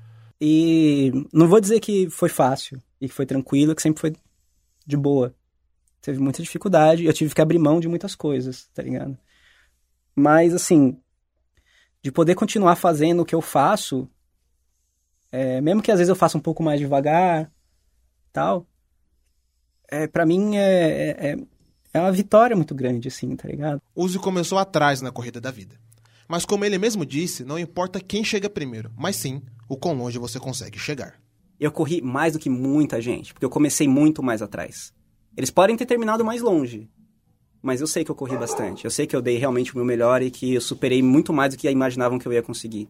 E 0.41 1.13
não 1.33 1.49
vou 1.49 1.61
dizer 1.61 1.81
que 1.81 2.11
foi 2.11 2.29
fácil 2.29 2.81
e 3.01 3.09
que 3.09 3.15
foi 3.15 3.25
tranquilo, 3.25 3.75
que 3.75 3.83
sempre 3.83 4.01
foi 4.01 4.13
de 4.87 4.97
boa 4.97 5.35
teve 6.07 6.21
muita 6.21 6.41
dificuldade, 6.41 7.05
eu 7.05 7.13
tive 7.13 7.35
que 7.35 7.41
abrir 7.41 7.59
mão 7.59 7.81
de 7.81 7.89
muitas 7.89 8.15
coisas, 8.15 8.69
tá 8.73 8.81
ligado? 8.81 9.19
Mas, 10.15 10.55
assim, 10.55 10.97
de 12.01 12.13
poder 12.13 12.37
continuar 12.37 12.77
fazendo 12.77 13.23
o 13.23 13.25
que 13.25 13.35
eu 13.35 13.41
faço, 13.41 14.09
é, 15.33 15.61
mesmo 15.61 15.83
que 15.83 15.91
às 15.91 15.99
vezes 15.99 16.09
eu 16.09 16.15
faça 16.15 16.39
um 16.39 16.41
pouco 16.41 16.63
mais 16.63 16.79
devagar, 16.79 17.51
tal, 18.33 18.69
é, 19.89 20.07
para 20.07 20.25
mim 20.25 20.57
é, 20.57 21.33
é, 21.33 21.37
é 21.93 22.01
uma 22.01 22.13
vitória 22.13 22.55
muito 22.55 22.73
grande, 22.73 23.09
assim, 23.09 23.35
tá 23.35 23.49
ligado? 23.49 23.83
Uzi 23.93 24.21
começou 24.21 24.59
atrás 24.59 25.01
na 25.01 25.11
corrida 25.11 25.41
da 25.41 25.51
vida. 25.51 25.75
Mas 26.29 26.45
como 26.45 26.65
ele 26.65 26.79
mesmo 26.79 27.05
disse, 27.05 27.45
não 27.45 27.59
importa 27.59 27.99
quem 27.99 28.23
chega 28.23 28.49
primeiro, 28.49 28.93
mas 28.97 29.17
sim 29.17 29.43
o 29.69 29.77
quão 29.77 29.95
longe 29.97 30.21
você 30.21 30.39
consegue 30.39 30.79
chegar. 30.79 31.21
Eu 31.59 31.73
corri 31.73 32.01
mais 32.01 32.35
do 32.35 32.39
que 32.39 32.49
muita 32.49 33.01
gente, 33.01 33.35
porque 33.35 33.45
eu 33.45 33.51
comecei 33.51 33.89
muito 33.89 34.23
mais 34.23 34.41
atrás. 34.41 34.95
Eles 35.37 35.51
podem 35.51 35.77
ter 35.77 35.85
terminado 35.85 36.25
mais 36.25 36.41
longe, 36.41 36.89
mas 37.61 37.81
eu 37.81 37.87
sei 37.87 38.05
que 38.05 38.11
eu 38.11 38.15
corri 38.15 38.37
bastante. 38.39 38.85
Eu 38.85 38.91
sei 38.91 39.07
que 39.07 39.15
eu 39.15 39.21
dei 39.21 39.37
realmente 39.37 39.75
o 39.75 39.77
meu 39.77 39.85
melhor 39.85 40.23
e 40.23 40.31
que 40.31 40.55
eu 40.55 40.61
superei 40.61 41.03
muito 41.03 41.33
mais 41.33 41.53
do 41.53 41.59
que 41.59 41.69
imaginavam 41.69 42.19
que 42.19 42.27
eu 42.27 42.33
ia 42.33 42.43
conseguir. 42.43 42.89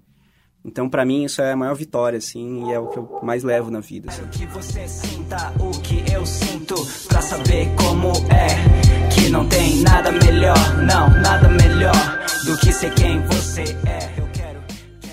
Então, 0.65 0.89
para 0.89 1.05
mim, 1.05 1.25
isso 1.25 1.41
é 1.43 1.53
a 1.53 1.57
maior 1.57 1.75
vitória, 1.75 2.19
assim, 2.19 2.69
e 2.69 2.73
é 2.73 2.79
o 2.79 2.89
que 2.89 2.99
eu 2.99 3.21
mais 3.23 3.43
levo 3.43 3.71
na 3.71 3.81
vida. 3.81 4.11
Assim. 4.11 4.27
Que 4.29 4.47
você 4.47 4.87
sinta 4.87 5.53
o 5.61 5.71
que 5.81 6.13
eu 6.13 6.25
sinto, 6.27 6.75
pra 7.09 7.21
saber 7.21 7.69
como 7.77 8.13
é. 8.33 9.15
Que 9.15 9.29
não 9.29 9.49
tem 9.49 9.81
nada 9.83 10.13
melhor, 10.13 10.77
não, 10.85 11.09
nada 11.21 11.49
melhor 11.49 12.27
do 12.45 12.57
que 12.59 12.73
ser 12.73 12.93
quem 12.95 13.21
você 13.23 13.63
é. 13.63 14.21
Eu 14.21 14.29
quero. 14.33 14.61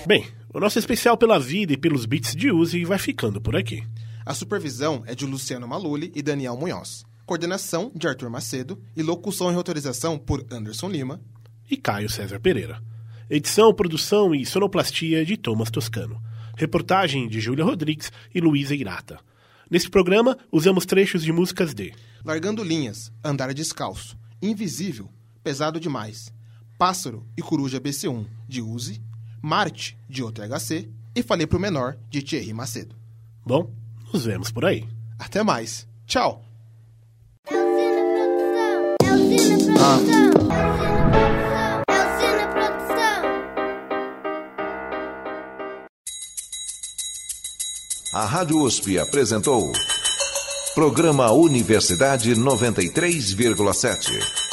Bem, 0.06 0.26
o 0.52 0.60
nosso 0.60 0.78
especial 0.78 1.16
pela 1.16 1.38
vida 1.38 1.72
e 1.72 1.76
pelos 1.76 2.04
beats 2.04 2.34
de 2.34 2.50
Uzi 2.52 2.84
vai 2.84 2.98
ficando 2.98 3.40
por 3.40 3.56
aqui. 3.56 3.82
A 4.26 4.34
supervisão 4.34 5.02
é 5.06 5.14
de 5.14 5.24
Luciano 5.24 5.66
Maluli 5.66 6.12
e 6.14 6.22
Daniel 6.22 6.56
Munhoz 6.56 7.04
coordenação 7.26 7.90
de 7.94 8.06
Arthur 8.06 8.30
Macedo 8.30 8.80
e 8.96 9.02
locução 9.02 9.50
e 9.50 9.54
autorização 9.54 10.18
por 10.18 10.44
Anderson 10.50 10.88
Lima 10.88 11.20
e 11.70 11.76
Caio 11.76 12.08
César 12.08 12.38
Pereira. 12.38 12.82
Edição, 13.28 13.72
produção 13.72 14.34
e 14.34 14.44
sonoplastia 14.44 15.24
de 15.24 15.36
Thomas 15.36 15.70
Toscano. 15.70 16.20
Reportagem 16.56 17.28
de 17.28 17.40
Júlia 17.40 17.64
Rodrigues 17.64 18.12
e 18.34 18.40
Luísa 18.40 18.74
Irata. 18.74 19.18
Nesse 19.70 19.88
programa, 19.88 20.36
usamos 20.52 20.84
trechos 20.84 21.22
de 21.22 21.32
músicas 21.32 21.74
de 21.74 21.92
Largando 22.24 22.62
Linhas, 22.62 23.10
Andar 23.24 23.52
Descalço, 23.54 24.16
Invisível, 24.40 25.10
Pesado 25.42 25.80
Demais, 25.80 26.32
Pássaro 26.78 27.26
e 27.36 27.42
Coruja 27.42 27.80
BC1, 27.80 28.26
de 28.46 28.60
Uzi, 28.60 29.02
Marte, 29.42 29.98
de 30.08 30.22
outro 30.22 30.44
HC, 30.46 30.88
e 31.14 31.22
Falei 31.22 31.46
Pro 31.46 31.60
Menor, 31.60 31.96
de 32.10 32.22
Thierry 32.22 32.52
Macedo. 32.52 32.94
Bom, 33.44 33.72
nos 34.12 34.24
vemos 34.24 34.50
por 34.50 34.64
aí. 34.64 34.86
Até 35.18 35.42
mais. 35.42 35.86
Tchau! 36.06 36.53
A 48.14 48.24
Rádio 48.24 48.62
USP 48.62 48.98
apresentou 48.98 49.70
Programa 50.74 51.30
Universidade 51.32 52.34
93,7. 52.34 54.43